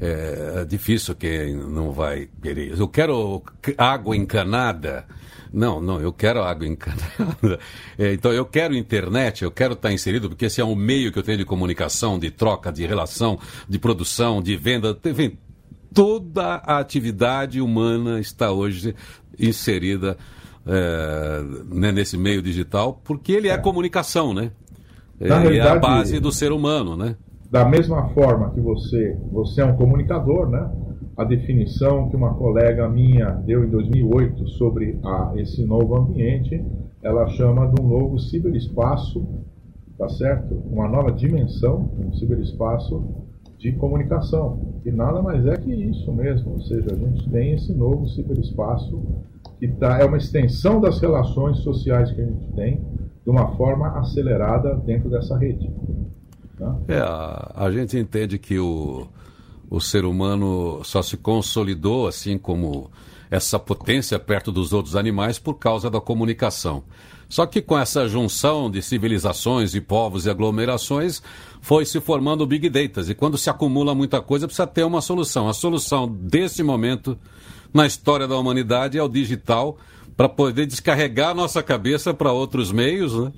[0.00, 2.78] É difícil quem não vai querer.
[2.78, 3.42] Eu quero
[3.76, 5.04] água encanada.
[5.52, 7.58] Não, não, eu quero água encanada.
[7.98, 11.18] É, então eu quero internet, eu quero estar inserido, porque esse é um meio que
[11.18, 13.38] eu tenho de comunicação, de troca, de relação,
[13.68, 14.96] de produção, de venda.
[15.04, 15.36] Enfim,
[15.92, 18.94] toda a atividade humana está hoje
[19.38, 20.16] inserida
[20.66, 24.52] é, né, nesse meio digital, porque ele é, é comunicação, né?
[25.20, 27.16] É, é a base do ser humano, né?
[27.50, 30.70] Da mesma forma que você, você é um comunicador, né?
[31.16, 36.62] A definição que uma colega minha deu em 2008 sobre a, esse novo ambiente,
[37.02, 39.26] ela chama de um novo ciberespaço,
[39.96, 40.54] tá certo?
[40.70, 43.02] Uma nova dimensão, um ciberespaço
[43.56, 44.80] de comunicação.
[44.84, 49.02] E nada mais é que isso mesmo, ou seja, a gente tem esse novo ciberespaço
[49.58, 52.84] que tá, é uma extensão das relações sociais que a gente tem
[53.24, 55.68] de uma forma acelerada dentro dessa rede.
[56.58, 56.76] Tá?
[56.88, 59.06] É, a, a gente entende que o,
[59.70, 62.90] o ser humano só se consolidou assim como
[63.30, 66.82] essa potência perto dos outros animais por causa da comunicação.
[67.28, 71.22] Só que com essa junção de civilizações e povos e aglomerações,
[71.60, 73.02] foi se formando o Big Data.
[73.02, 75.46] E quando se acumula muita coisa, precisa ter uma solução.
[75.46, 77.18] A solução desse momento
[77.72, 79.76] na história da humanidade é o digital
[80.16, 83.30] para poder descarregar a nossa cabeça para outros meios, né?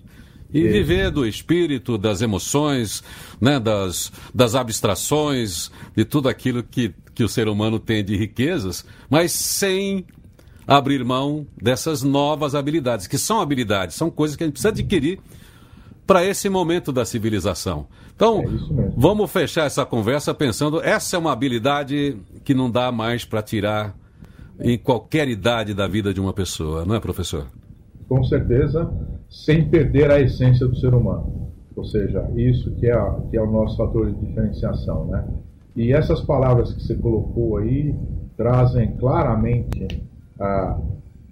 [0.53, 0.69] E é.
[0.69, 3.03] viver do espírito, das emoções,
[3.41, 3.61] né?
[3.61, 9.33] das, das abstrações, de tudo aquilo que, que o ser humano tem de riquezas, mas
[9.33, 10.05] sem
[10.67, 15.19] abrir mão dessas novas habilidades, que são habilidades, são coisas que a gente precisa adquirir
[16.07, 17.87] para esse momento da civilização.
[18.15, 23.25] Então, é vamos fechar essa conversa pensando, essa é uma habilidade que não dá mais
[23.25, 23.97] para tirar
[24.61, 27.47] em qualquer idade da vida de uma pessoa, não é, professor?
[28.09, 28.93] Com certeza,
[29.31, 31.53] sem perder a essência do ser humano.
[31.77, 35.25] Ou seja, isso que é, a, que é o nosso fator de diferenciação, né?
[35.77, 37.95] E essas palavras que você colocou aí
[38.37, 39.87] trazem claramente,
[40.39, 40.79] ah,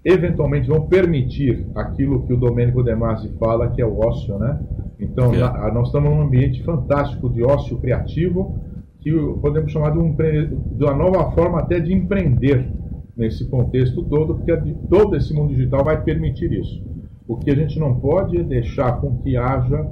[0.04, 4.60] eventualmente vão permitir aquilo que o Domênico De Masi fala, que é o ócio, né?
[5.00, 5.38] Então, é.
[5.38, 8.60] na, nós estamos num ambiente fantástico de ócio criativo,
[9.00, 12.70] que podemos chamar de, um, de uma nova forma até de empreender,
[13.16, 14.56] nesse contexto todo, porque
[14.88, 16.80] todo esse mundo digital vai permitir isso.
[17.28, 19.86] O que a gente não pode é deixar com que haja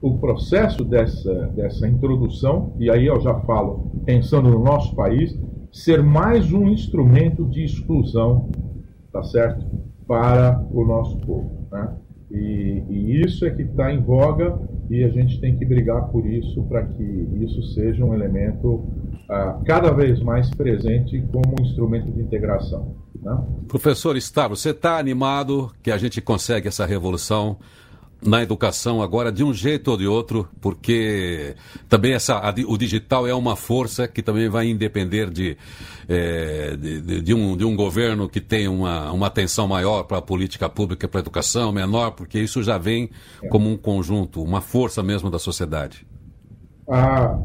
[0.00, 5.38] o processo dessa, dessa introdução, e aí eu já falo, pensando no nosso país,
[5.70, 8.48] ser mais um instrumento de exclusão,
[9.12, 9.66] tá certo?
[10.06, 11.68] Para o nosso povo.
[11.70, 11.94] Né?
[12.30, 14.58] E, e isso é que está em voga
[14.90, 17.02] e a gente tem que brigar por isso para que
[17.40, 18.86] isso seja um elemento
[19.28, 22.96] ah, cada vez mais presente como um instrumento de integração.
[23.22, 23.38] Né?
[23.66, 27.58] Professor Estavo, você está animado que a gente consegue essa revolução
[28.20, 31.54] na educação agora de um jeito ou de outro, porque
[31.88, 35.56] também essa, a, o digital é uma força que também vai independer de,
[36.08, 40.22] é, de, de, um, de um governo que tem uma, uma atenção maior para a
[40.22, 43.10] política pública, para a educação, menor, porque isso já vem
[43.50, 46.06] como um conjunto, uma força mesmo da sociedade.
[46.90, 47.38] Ah,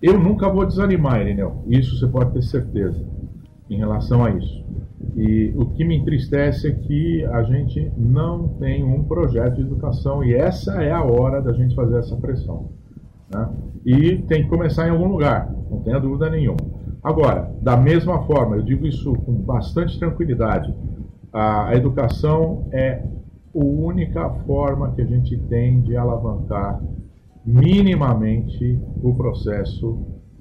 [0.00, 1.64] eu nunca vou desanimar, Irineu.
[1.66, 3.04] Isso você pode ter certeza.
[3.74, 4.64] Em relação a isso.
[5.16, 10.24] E o que me entristece é que a gente não tem um projeto de educação
[10.24, 12.70] e essa é a hora da gente fazer essa pressão.
[13.32, 13.48] Né?
[13.84, 16.56] E tem que começar em algum lugar, não tenha dúvida nenhuma.
[17.02, 20.74] Agora, da mesma forma, eu digo isso com bastante tranquilidade,
[21.32, 26.80] a educação é a única forma que a gente tem de alavancar
[27.44, 29.98] minimamente o processo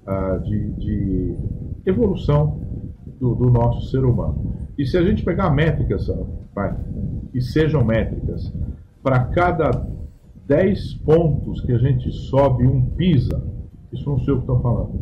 [0.08, 1.38] uh, de, de,
[1.86, 2.62] evolução
[3.24, 4.54] do, do, nosso ser humano.
[4.78, 6.12] E se a gente pegar métricas,
[6.54, 6.76] pai,
[7.32, 8.52] que sejam métricas,
[9.02, 9.88] para cada
[10.46, 13.42] 10 pontos que a gente sobe um PISA,
[13.94, 15.00] isso não sei o que estou falando.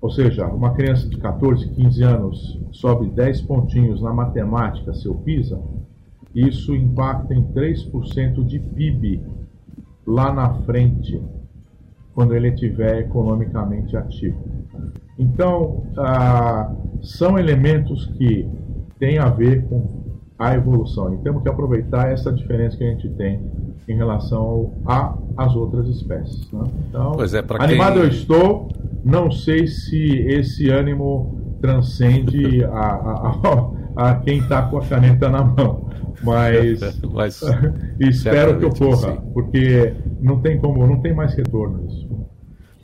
[0.00, 5.60] Ou seja, uma criança de 14, 15 anos sobe 10 pontinhos na matemática, seu PISA,
[6.32, 9.22] isso impacta em 3% de PIB
[10.06, 11.20] lá na frente,
[12.14, 14.38] quando ele estiver economicamente ativo.
[15.18, 18.48] Então, ah, são elementos que
[18.98, 20.04] têm a ver com
[20.38, 23.40] a evolução e temos que aproveitar essa diferença que a gente tem
[23.88, 24.72] em relação
[25.36, 26.50] às outras espécies.
[26.50, 26.64] Né?
[26.88, 28.02] Então, pois é, animado quem...
[28.02, 28.68] eu estou,
[29.04, 33.40] não sei se esse ânimo transcende a, a,
[33.96, 35.88] a, a quem está com a caneta na mão,
[36.22, 37.40] mas, mas
[38.00, 39.20] espero que ocorra, sim.
[39.32, 42.08] porque não tem como, não tem mais retorno isso.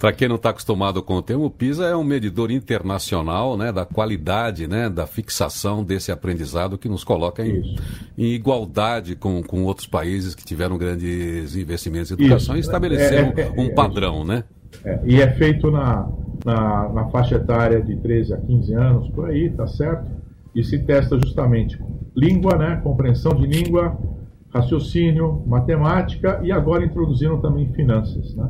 [0.01, 3.71] Para quem não está acostumado com o termo, o PISA é um medidor internacional né,
[3.71, 7.77] da qualidade, né, da fixação desse aprendizado que nos coloca em,
[8.17, 12.57] em igualdade com, com outros países que tiveram grandes investimentos em educação Isso.
[12.57, 14.45] e estabeleceram é, é, é, um padrão, né?
[14.83, 16.09] É, e é feito na,
[16.47, 20.11] na, na, faixa etária de 13 a 15 anos, por aí, tá certo?
[20.55, 21.79] E se testa justamente
[22.17, 23.99] língua, né, compreensão de língua,
[24.49, 28.49] raciocínio, matemática e agora introduziram também finanças, né?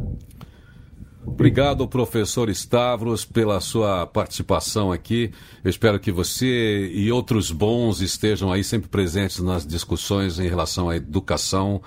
[1.32, 5.30] Obrigado, professor Stavros, pela sua participação aqui.
[5.64, 10.88] Eu espero que você e outros bons estejam aí sempre presentes nas discussões em relação
[10.88, 11.80] à educação,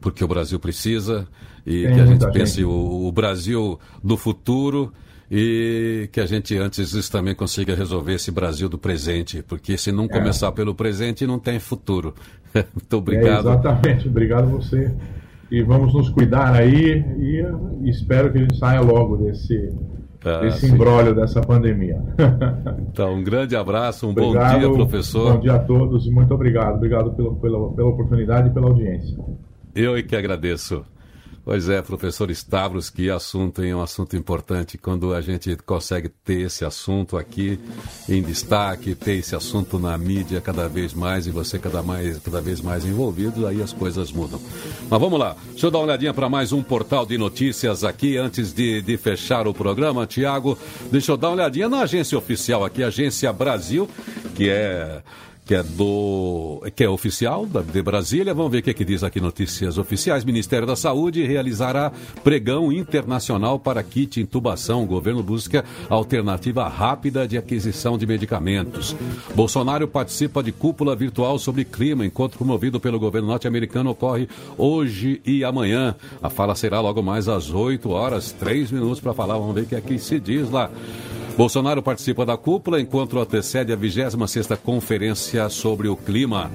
[0.00, 1.28] porque o Brasil precisa,
[1.64, 4.92] e Tem que a gente pense o, o Brasil do futuro
[5.30, 9.92] e que a gente antes disso também consiga resolver esse Brasil do presente, porque se
[9.92, 10.08] não é.
[10.08, 12.14] começar pelo presente não tem futuro.
[12.54, 13.48] Muito obrigado.
[13.48, 14.90] É exatamente, obrigado a você
[15.50, 19.72] e vamos nos cuidar aí e espero que a gente saia logo desse,
[20.24, 22.00] ah, desse embrólio dessa pandemia.
[22.90, 25.34] Então, um grande abraço, um obrigado, bom dia, professor.
[25.34, 26.74] Bom dia a todos e muito obrigado.
[26.74, 29.16] Obrigado pelo, pela, pela oportunidade e pela audiência.
[29.72, 30.84] Eu é que agradeço.
[31.48, 33.62] Pois é, professor Stavros, que assunto?
[33.62, 37.58] É um assunto importante quando a gente consegue ter esse assunto aqui
[38.06, 42.42] em destaque, ter esse assunto na mídia cada vez mais e você cada, mais, cada
[42.42, 44.38] vez mais envolvido, aí as coisas mudam.
[44.90, 48.18] Mas vamos lá, deixa eu dar uma olhadinha para mais um portal de notícias aqui
[48.18, 50.06] antes de, de fechar o programa.
[50.06, 50.58] Tiago,
[50.92, 53.88] deixa eu dar uma olhadinha na agência oficial aqui, Agência Brasil,
[54.34, 55.00] que é
[55.48, 58.34] que é do que é oficial da, de Brasília.
[58.34, 60.22] Vamos ver o que, é que diz aqui notícias oficiais.
[60.22, 61.90] Ministério da Saúde realizará
[62.22, 64.82] pregão internacional para kit intubação.
[64.82, 68.94] O governo busca alternativa rápida de aquisição de medicamentos.
[69.34, 72.04] Bolsonaro participa de cúpula virtual sobre clima.
[72.04, 74.28] Encontro promovido pelo governo norte-americano ocorre
[74.58, 75.96] hoje e amanhã.
[76.22, 79.38] A fala será logo mais às 8 horas, 3 minutos para falar.
[79.38, 80.70] Vamos ver o que aqui é se diz lá.
[81.38, 86.50] Bolsonaro participa da cúpula enquanto antecede a 26ª Conferência sobre o Clima.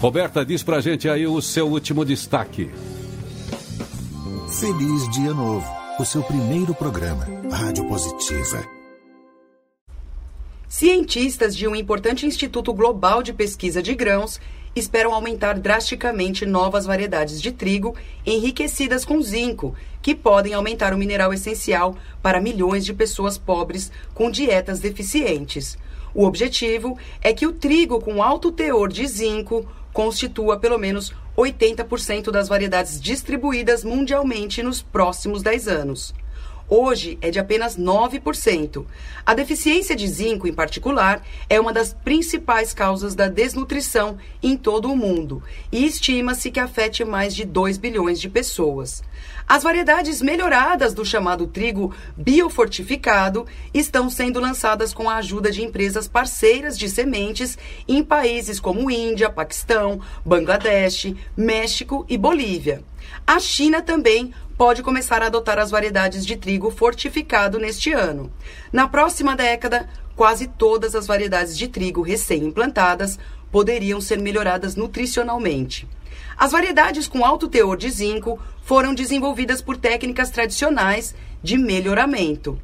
[0.00, 2.70] Roberta, diz pra gente aí o seu último destaque.
[4.60, 5.66] Feliz Dia Novo,
[5.98, 8.77] o seu primeiro programa, Rádio Positiva.
[10.68, 14.38] Cientistas de um importante instituto global de pesquisa de grãos
[14.76, 21.32] esperam aumentar drasticamente novas variedades de trigo enriquecidas com zinco, que podem aumentar o mineral
[21.32, 25.78] essencial para milhões de pessoas pobres com dietas deficientes.
[26.14, 32.30] O objetivo é que o trigo com alto teor de zinco constitua pelo menos 80%
[32.30, 36.14] das variedades distribuídas mundialmente nos próximos 10 anos
[36.68, 38.84] hoje é de apenas 9%.
[39.24, 44.90] A deficiência de zinco, em particular, é uma das principais causas da desnutrição em todo
[44.90, 49.02] o mundo e estima-se que afete mais de 2 bilhões de pessoas.
[49.48, 56.06] As variedades melhoradas do chamado trigo biofortificado estão sendo lançadas com a ajuda de empresas
[56.06, 57.56] parceiras de sementes
[57.88, 62.82] em países como Índia, Paquistão, Bangladesh, México e Bolívia.
[63.26, 68.32] A China também pode começar a adotar as variedades de trigo fortificado neste ano.
[68.72, 73.20] Na próxima década, quase todas as variedades de trigo recém-implantadas
[73.52, 75.88] poderiam ser melhoradas nutricionalmente.
[76.36, 82.60] As variedades com alto teor de zinco foram desenvolvidas por técnicas tradicionais de melhoramento.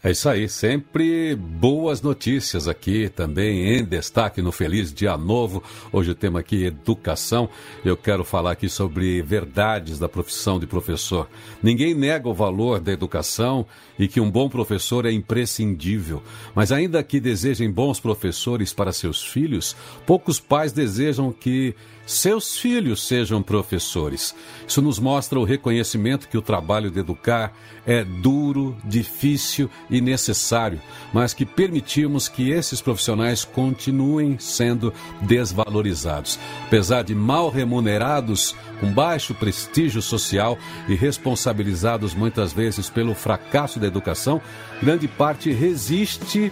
[0.00, 5.60] É isso aí, sempre boas notícias aqui também em destaque no Feliz Dia Novo.
[5.90, 7.48] Hoje o tema aqui educação.
[7.84, 11.28] Eu quero falar aqui sobre verdades da profissão de professor.
[11.60, 13.66] Ninguém nega o valor da educação
[13.98, 16.22] e que um bom professor é imprescindível.
[16.54, 19.74] Mas ainda que desejem bons professores para seus filhos,
[20.06, 21.74] poucos pais desejam que
[22.08, 24.34] seus filhos sejam professores.
[24.66, 27.52] Isso nos mostra o reconhecimento que o trabalho de educar
[27.86, 30.80] é duro, difícil e necessário,
[31.12, 34.90] mas que permitimos que esses profissionais continuem sendo
[35.20, 36.38] desvalorizados.
[36.66, 40.56] Apesar de mal remunerados, com baixo prestígio social
[40.88, 44.40] e responsabilizados muitas vezes pelo fracasso da educação,
[44.82, 46.50] grande parte resiste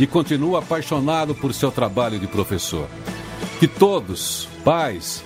[0.00, 2.88] e continua apaixonado por seu trabalho de professor.
[3.58, 5.24] Que todos, pais,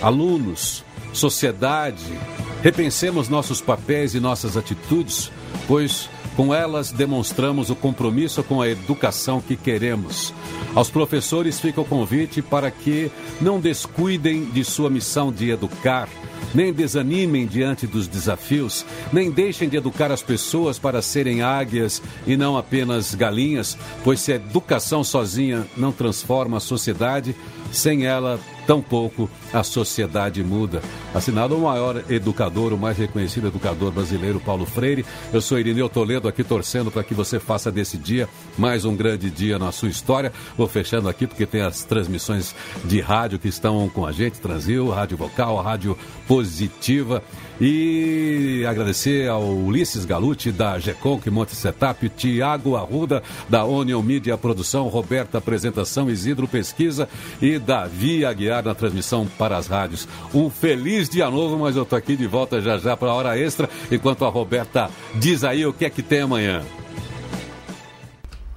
[0.00, 2.18] alunos, sociedade,
[2.62, 5.30] repensemos nossos papéis e nossas atitudes,
[5.66, 10.32] pois com elas demonstramos o compromisso com a educação que queremos.
[10.74, 16.08] Aos professores fica o convite para que não descuidem de sua missão de educar,
[16.54, 22.36] nem desanimem diante dos desafios, nem deixem de educar as pessoas para serem águias e
[22.36, 27.34] não apenas galinhas, pois se a educação sozinha não transforma a sociedade,
[27.72, 30.82] sem ela, tampouco a sociedade muda.
[31.14, 35.04] Assinado o maior educador, o mais reconhecido educador brasileiro, Paulo Freire.
[35.32, 39.30] Eu sou Irineu Toledo, aqui torcendo para que você faça desse dia mais um grande
[39.30, 40.32] dia na sua história.
[40.56, 42.54] Vou fechando aqui porque tem as transmissões
[42.84, 45.96] de rádio que estão com a gente, Transil, Rádio Vocal, Rádio
[46.26, 47.22] Positiva.
[47.60, 54.36] E agradecer ao Ulisses Galuti, da GECOM, que monta setup, Tiago Arruda, da Onion Media
[54.36, 57.08] Produção, Roberta Apresentação, Isidro Pesquisa
[57.40, 60.08] e Davi Aguiar na transmissão para as rádios.
[60.34, 63.38] Um feliz dia novo, mas eu tô aqui de volta já já para a hora
[63.38, 66.62] extra, enquanto a Roberta diz aí o que é que tem amanhã.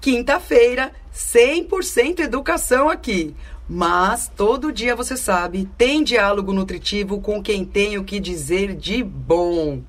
[0.01, 3.35] Quinta-feira, 100% educação aqui.
[3.67, 9.03] Mas todo dia você sabe, tem diálogo nutritivo com quem tem o que dizer de
[9.03, 9.81] bom.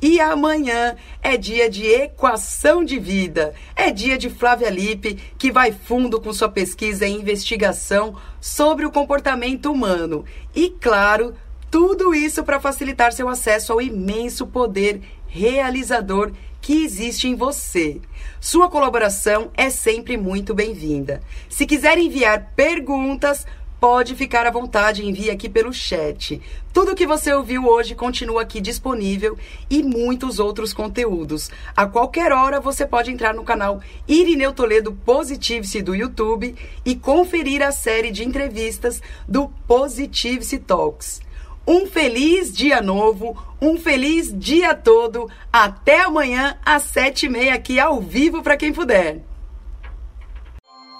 [0.00, 3.54] E amanhã é dia de equação de vida.
[3.74, 8.90] É dia de Flávia Lippe, que vai fundo com sua pesquisa e investigação sobre o
[8.90, 10.24] comportamento humano.
[10.54, 11.34] E claro,
[11.70, 18.00] tudo isso para facilitar seu acesso ao imenso poder realizador que existe em você.
[18.40, 21.22] Sua colaboração é sempre muito bem-vinda.
[21.48, 23.46] Se quiser enviar perguntas,
[23.80, 26.40] pode ficar à vontade, envie aqui pelo chat.
[26.72, 29.38] Tudo que você ouviu hoje continua aqui disponível
[29.70, 31.50] e muitos outros conteúdos.
[31.76, 36.54] A qualquer hora você pode entrar no canal Irineu Toledo Positive-se do YouTube
[36.84, 41.20] e conferir a série de entrevistas do Positive-se Talks.
[41.66, 45.28] Um feliz dia novo, um feliz dia todo.
[45.52, 49.22] Até amanhã às sete e meia aqui ao vivo para quem puder.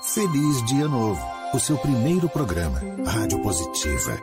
[0.03, 4.19] Feliz Dia Novo o seu primeiro programa, Rádio Positiva.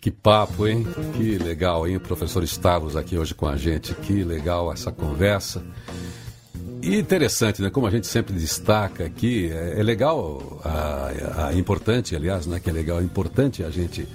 [0.00, 0.84] Que papo, hein?
[1.16, 1.96] Que legal, hein?
[1.96, 3.94] O professor Stavros aqui hoje com a gente.
[3.94, 5.62] Que legal essa conversa.
[6.82, 7.70] E interessante, né?
[7.70, 12.58] Como a gente sempre destaca aqui, é, é legal, a, a, importante, aliás, né?
[12.58, 14.08] Que é legal, é importante a gente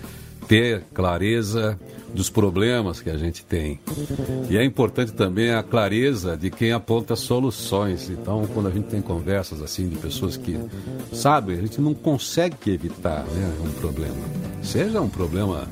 [0.47, 1.77] ter clareza
[2.13, 3.79] dos problemas que a gente tem.
[4.49, 8.09] E é importante também a clareza de quem aponta soluções.
[8.09, 10.57] Então, quando a gente tem conversas assim de pessoas que
[11.11, 14.15] sabem, a gente não consegue evitar né, um problema.
[14.61, 15.67] Seja um problema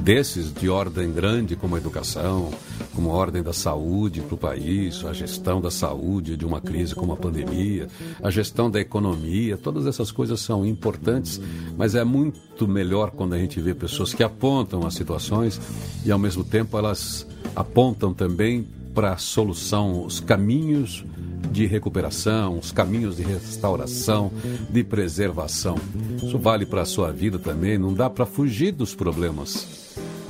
[0.00, 2.50] desses de ordem grande como a educação,
[2.94, 6.94] como a ordem da saúde para o país, a gestão da saúde de uma crise
[6.94, 7.88] como a pandemia,
[8.22, 11.40] a gestão da economia, todas essas coisas são importantes,
[11.76, 15.60] mas é muito melhor quando a gente vê pessoas que apontam as situações
[16.04, 21.04] e ao mesmo tempo elas apontam também para a solução, os caminhos
[21.50, 24.30] de recuperação, os caminhos de restauração,
[24.68, 25.76] de preservação.
[26.16, 29.79] Isso vale para a sua vida também, não dá para fugir dos problemas.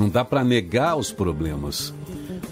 [0.01, 1.93] Não dá para negar os problemas.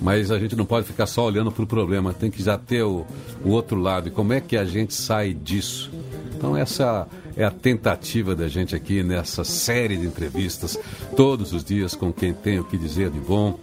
[0.03, 2.83] Mas a gente não pode ficar só olhando para o problema, tem que já ter
[2.83, 3.07] o,
[3.43, 4.09] o outro lado.
[4.09, 5.91] E como é que a gente sai disso?
[6.37, 10.79] Então, essa é a tentativa da gente aqui nessa série de entrevistas,
[11.17, 13.59] todos os dias, com quem tem o que dizer de bom,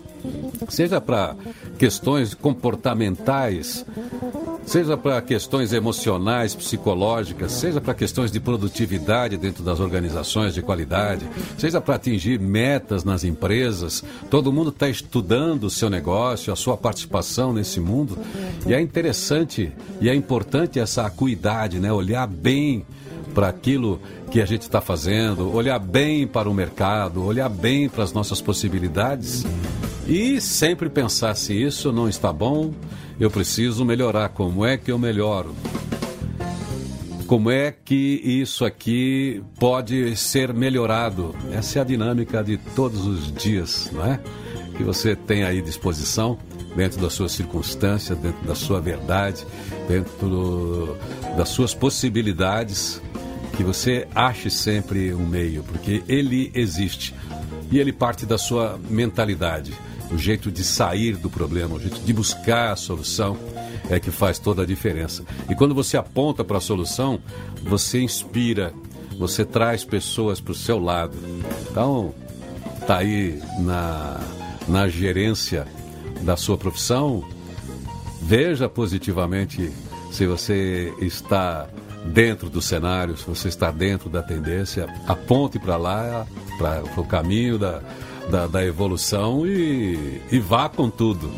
[0.70, 1.36] seja para
[1.78, 3.86] questões comportamentais
[4.66, 11.26] seja para questões emocionais, psicológicas, seja para questões de produtividade dentro das organizações de qualidade,
[11.58, 14.04] seja para atingir metas nas empresas.
[14.30, 18.18] Todo mundo está estudando o seu negócio, a sua participação nesse mundo.
[18.66, 19.72] E é interessante
[20.02, 21.92] e é importante essa acuidade, né?
[21.92, 22.86] olhar bem
[23.34, 24.00] para aquilo
[24.32, 28.42] que a gente está fazendo, olhar bem para o mercado, olhar bem para as nossas
[28.42, 29.46] possibilidades
[30.08, 32.74] e sempre pensar se isso não está bom
[33.20, 34.30] Eu preciso melhorar.
[34.30, 35.56] Como é que eu melhoro?
[37.28, 41.34] Como é que isso aqui pode ser melhorado?
[41.52, 44.20] Essa é a dinâmica de todos os dias, não é?
[44.78, 46.38] Que você tem aí disposição
[46.76, 49.44] dentro das suas circunstâncias, dentro da sua verdade,
[49.88, 50.96] dentro
[51.38, 53.02] das suas possibilidades,
[53.56, 57.16] que você ache sempre um meio, porque ele existe
[57.72, 59.74] e ele parte da sua mentalidade,
[60.12, 63.38] o jeito de sair do problema, o jeito de buscar a solução
[63.90, 65.24] é que faz toda a diferença.
[65.50, 67.20] E quando você aponta para a solução,
[67.64, 68.74] você inspira,
[69.18, 71.18] você traz pessoas para o seu lado.
[71.70, 72.14] Então,
[72.86, 74.20] tá aí na,
[74.68, 75.68] na gerência
[76.22, 77.24] da sua profissão,
[78.22, 79.72] veja positivamente
[80.12, 81.68] se você está
[82.06, 86.26] dentro do cenário, se você está dentro da tendência, aponte para lá,
[86.58, 87.82] para o caminho da,
[88.30, 91.32] da, da evolução e, e, vá com tudo.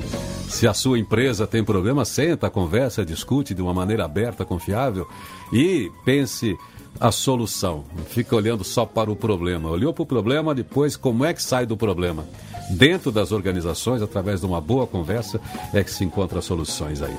[0.49, 5.07] Se a sua empresa tem problema, senta, conversa, discute de uma maneira aberta, confiável
[5.51, 6.57] e pense
[6.99, 7.83] a solução.
[7.95, 9.69] Não fica olhando só para o problema.
[9.69, 12.25] Olhou para o problema, depois como é que sai do problema.
[12.69, 15.39] Dentro das organizações, através de uma boa conversa,
[15.73, 17.15] é que se encontra soluções aí.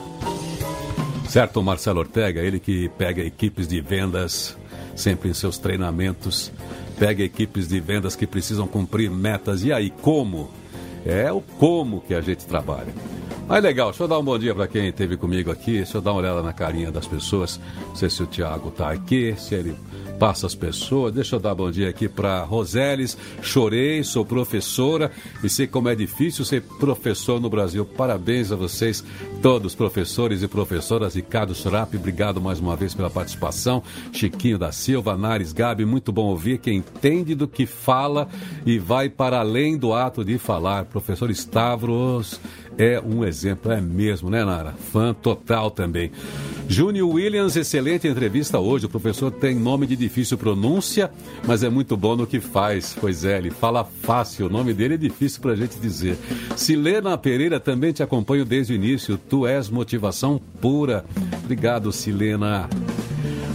[1.28, 4.56] Certo, Marcelo Ortega, ele que pega equipes de vendas
[4.96, 6.50] sempre em seus treinamentos,
[6.98, 9.62] pega equipes de vendas que precisam cumprir metas.
[9.64, 10.50] E aí, como?
[11.06, 12.92] É o como que a gente trabalha.
[13.46, 15.78] Mas legal, deixa eu dar um bom dia para quem esteve comigo aqui.
[15.78, 17.58] Deixa eu dar uma olhada na carinha das pessoas.
[17.86, 19.74] Não sei se o Tiago está aqui, se ele
[20.18, 21.12] passa as pessoas.
[21.14, 23.16] Deixa eu dar bom dia aqui para Roseles.
[23.40, 25.10] Chorei, sou professora
[25.42, 27.84] e sei como é difícil ser professor no Brasil.
[27.84, 29.04] Parabéns a vocês,
[29.40, 31.14] todos professores e professoras.
[31.14, 33.82] Ricardo Churap, obrigado mais uma vez pela participação.
[34.12, 38.28] Chiquinho da Silva, Nares Gabi, muito bom ouvir quem entende do que fala
[38.66, 40.86] e vai para além do ato de falar.
[40.86, 42.40] Professor Stavros
[42.78, 44.72] é um exemplo, é mesmo, né, Nara?
[44.92, 46.12] Fã total também.
[46.68, 48.86] Júnior Williams, excelente entrevista hoje.
[48.86, 51.10] O professor tem nome de difícil pronúncia,
[51.46, 52.96] mas é muito bom no que faz.
[53.00, 54.46] Pois é, ele fala fácil.
[54.46, 56.16] O nome dele é difícil para a gente dizer.
[56.56, 59.18] Silena Pereira também te acompanho desde o início.
[59.18, 61.04] Tu és motivação pura.
[61.42, 62.68] Obrigado, Silena.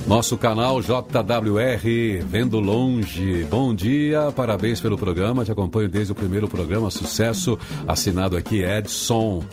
[0.08, 3.46] Nosso canal JWR, Vendo Longe.
[3.50, 5.46] Bom dia, parabéns pelo programa.
[5.46, 6.92] Te acompanho desde o primeiro programa.
[6.92, 7.58] Sucesso.
[7.88, 9.44] Assinado aqui Edson.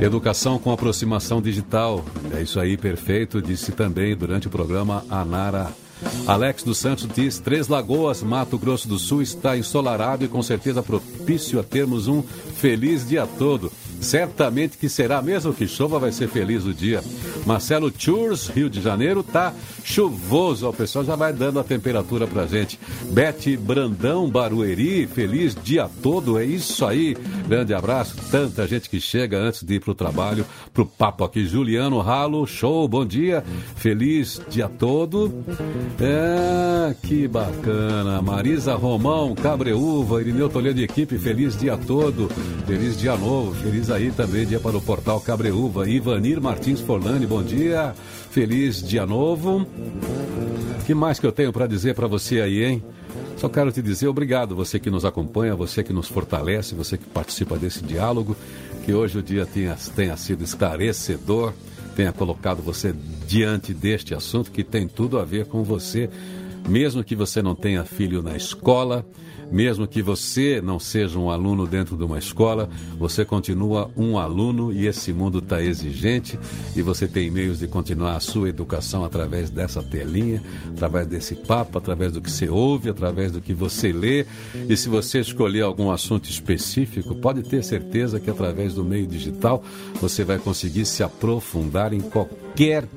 [0.00, 2.02] Educação com aproximação digital.
[2.34, 3.42] É isso aí, perfeito.
[3.42, 5.70] Disse também durante o programa a Nara
[6.26, 10.82] Alex dos Santos diz: Três Lagoas, Mato Grosso do Sul está ensolarado e com certeza
[10.82, 13.72] propício a termos um feliz dia todo.
[14.00, 17.02] Certamente que será, mesmo que chova, vai ser feliz o dia.
[17.48, 20.68] Marcelo Tours, Rio de Janeiro, tá chuvoso.
[20.68, 22.78] O pessoal já vai dando a temperatura pra gente.
[23.10, 26.38] Bete Brandão, Barueri, feliz dia todo.
[26.38, 27.16] É isso aí.
[27.48, 28.16] Grande abraço.
[28.30, 30.44] Tanta gente que chega antes de ir pro trabalho,
[30.74, 31.46] pro papo aqui.
[31.46, 33.42] Juliano Ralo, show, bom dia.
[33.76, 35.32] Feliz dia todo.
[35.98, 38.20] É, que bacana.
[38.20, 42.28] Marisa Romão, Cabreúva, Irineu Toledo equipe, feliz dia todo.
[42.66, 45.88] Feliz dia novo, feliz aí também, dia para o portal Cabreúva.
[45.88, 47.94] Ivanir Martins Forlani, bom dia.
[48.30, 49.66] Feliz dia novo.
[50.86, 52.82] que mais que eu tenho para dizer para você aí, hein?
[53.36, 57.06] Só quero te dizer obrigado, você que nos acompanha, você que nos fortalece, você que
[57.06, 58.36] participa desse diálogo.
[58.84, 61.52] Que hoje o dia tenha, tenha sido esclarecedor,
[61.94, 62.94] tenha colocado você
[63.26, 66.08] diante deste assunto que tem tudo a ver com você,
[66.68, 69.04] mesmo que você não tenha filho na escola
[69.50, 72.68] mesmo que você não seja um aluno dentro de uma escola,
[72.98, 76.38] você continua um aluno e esse mundo está exigente
[76.76, 81.78] e você tem meios de continuar a sua educação através dessa telinha, através desse papo,
[81.78, 84.26] através do que você ouve, através do que você lê.
[84.68, 89.62] E se você escolher algum assunto específico, pode ter certeza que através do meio digital
[90.00, 92.47] você vai conseguir se aprofundar em qualquer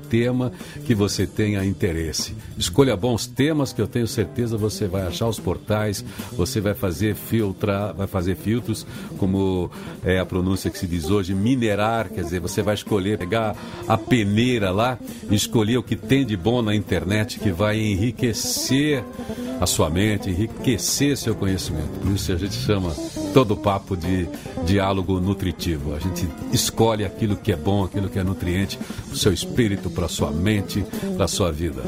[0.08, 0.52] tema
[0.84, 2.34] que você tenha interesse.
[2.58, 7.14] Escolha bons temas que eu tenho certeza você vai achar os portais, você vai fazer
[7.14, 8.86] filtrar, vai fazer filtros,
[9.18, 9.70] como
[10.04, 13.56] é a pronúncia que se diz hoje, minerar, quer dizer, você vai escolher, pegar
[13.86, 14.98] a peneira lá
[15.30, 19.04] escolher o que tem de bom na internet que vai enriquecer
[19.60, 22.00] a sua mente, enriquecer seu conhecimento.
[22.00, 22.92] Por isso a gente chama
[23.32, 24.28] todo papo de
[24.64, 25.94] diálogo nutritivo.
[25.94, 28.78] A gente escolhe aquilo que é bom, aquilo que é nutriente,
[29.10, 29.51] o seu espírito,
[29.90, 30.84] para sua mente,
[31.16, 31.82] para sua vida.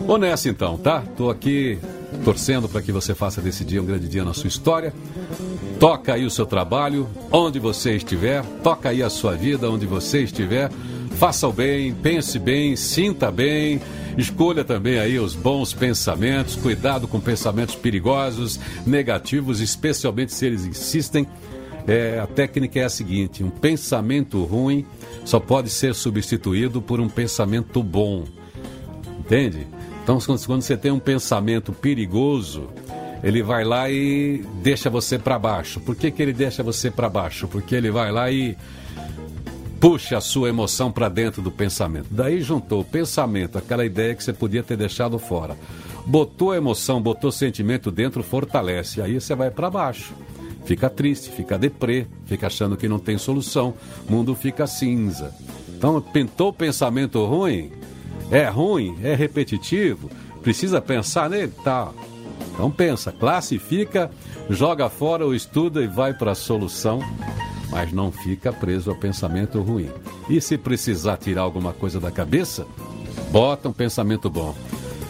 [0.00, 1.02] Vou nessa então, tá?
[1.16, 1.78] Tô aqui
[2.24, 4.92] torcendo para que você faça desse dia um grande dia na sua história.
[5.78, 10.22] Toca aí o seu trabalho, onde você estiver, toca aí a sua vida, onde você
[10.22, 10.70] estiver.
[11.16, 13.80] Faça o bem, pense bem, sinta bem,
[14.18, 21.26] escolha também aí os bons pensamentos, cuidado com pensamentos perigosos, negativos, especialmente se eles insistem
[21.86, 24.84] É, a técnica é a seguinte: um pensamento ruim
[25.24, 28.24] só pode ser substituído por um pensamento bom.
[29.20, 29.66] Entende?
[30.02, 32.68] Então, quando você tem um pensamento perigoso,
[33.24, 35.80] ele vai lá e deixa você para baixo.
[35.80, 37.48] Por que, que ele deixa você para baixo?
[37.48, 38.56] Porque ele vai lá e
[39.80, 42.06] puxa a sua emoção para dentro do pensamento.
[42.10, 45.56] Daí juntou o pensamento, aquela ideia que você podia ter deixado fora.
[46.06, 49.02] Botou a emoção, botou o sentimento dentro, fortalece.
[49.02, 50.14] Aí você vai para baixo.
[50.66, 53.72] Fica triste, fica deprê, fica achando que não tem solução,
[54.06, 55.34] o mundo fica cinza.
[55.68, 57.72] Então, pintou pensamento ruim,
[58.30, 60.10] é ruim, é repetitivo,
[60.42, 61.90] precisa pensar nele, tá.
[62.52, 64.10] Então pensa, classifica,
[64.50, 67.00] joga fora o estudo e vai para a solução
[67.70, 69.90] mas não fica preso ao pensamento ruim.
[70.28, 72.66] E se precisar tirar alguma coisa da cabeça,
[73.30, 74.54] bota um pensamento bom.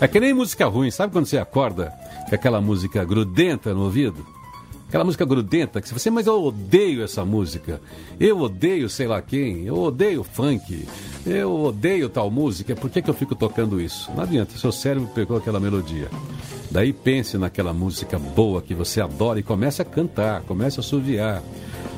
[0.01, 1.93] É que nem música ruim, sabe quando você acorda
[2.29, 4.27] com aquela música grudenta no ouvido?
[4.89, 7.81] Aquela música grudenta que você, mas eu odeio essa música.
[8.21, 10.87] Eu odeio sei lá quem, eu odeio funk,
[11.27, 14.11] eu odeio tal música, por que, que eu fico tocando isso?
[14.15, 16.09] Não adianta, seu cérebro pegou aquela melodia.
[16.71, 21.43] Daí pense naquela música boa que você adora e comece a cantar, comece a assoviar.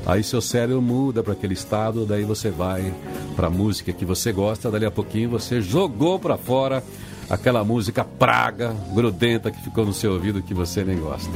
[0.06, 2.94] Aí seu cérebro muda para aquele estado, daí você vai
[3.36, 6.82] para a música que você gosta, dali a pouquinho você jogou para fora
[7.28, 11.30] aquela música praga, grudenta que ficou no seu ouvido que você nem gosta.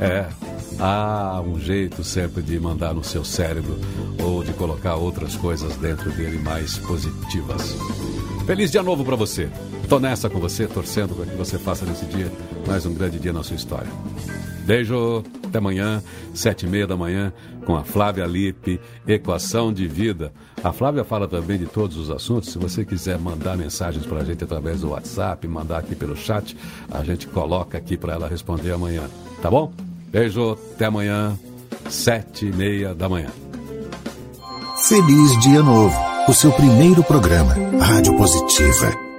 [0.00, 0.26] É,
[0.78, 3.78] há um jeito sempre de mandar no seu cérebro
[4.22, 7.76] ou de colocar outras coisas dentro dele mais positivas.
[8.46, 9.48] Feliz dia novo para você.
[9.88, 12.30] Tô nessa com você, torcendo para que você faça nesse dia
[12.66, 13.90] mais um grande dia na sua história.
[14.64, 16.02] Beijo, até amanhã,
[16.32, 17.30] sete e meia da manhã,
[17.66, 20.32] com a Flávia Lippe, Equação de Vida.
[20.64, 22.50] A Flávia fala também de todos os assuntos.
[22.50, 26.56] Se você quiser mandar mensagens para a gente através do WhatsApp, mandar aqui pelo chat,
[26.90, 29.02] a gente coloca aqui para ela responder amanhã.
[29.42, 29.72] Tá bom?
[30.10, 31.38] Beijo, até amanhã,
[31.90, 33.28] sete e meia da manhã.
[34.88, 35.96] Feliz Dia Novo,
[36.28, 39.11] o seu primeiro programa, Rádio Positiva.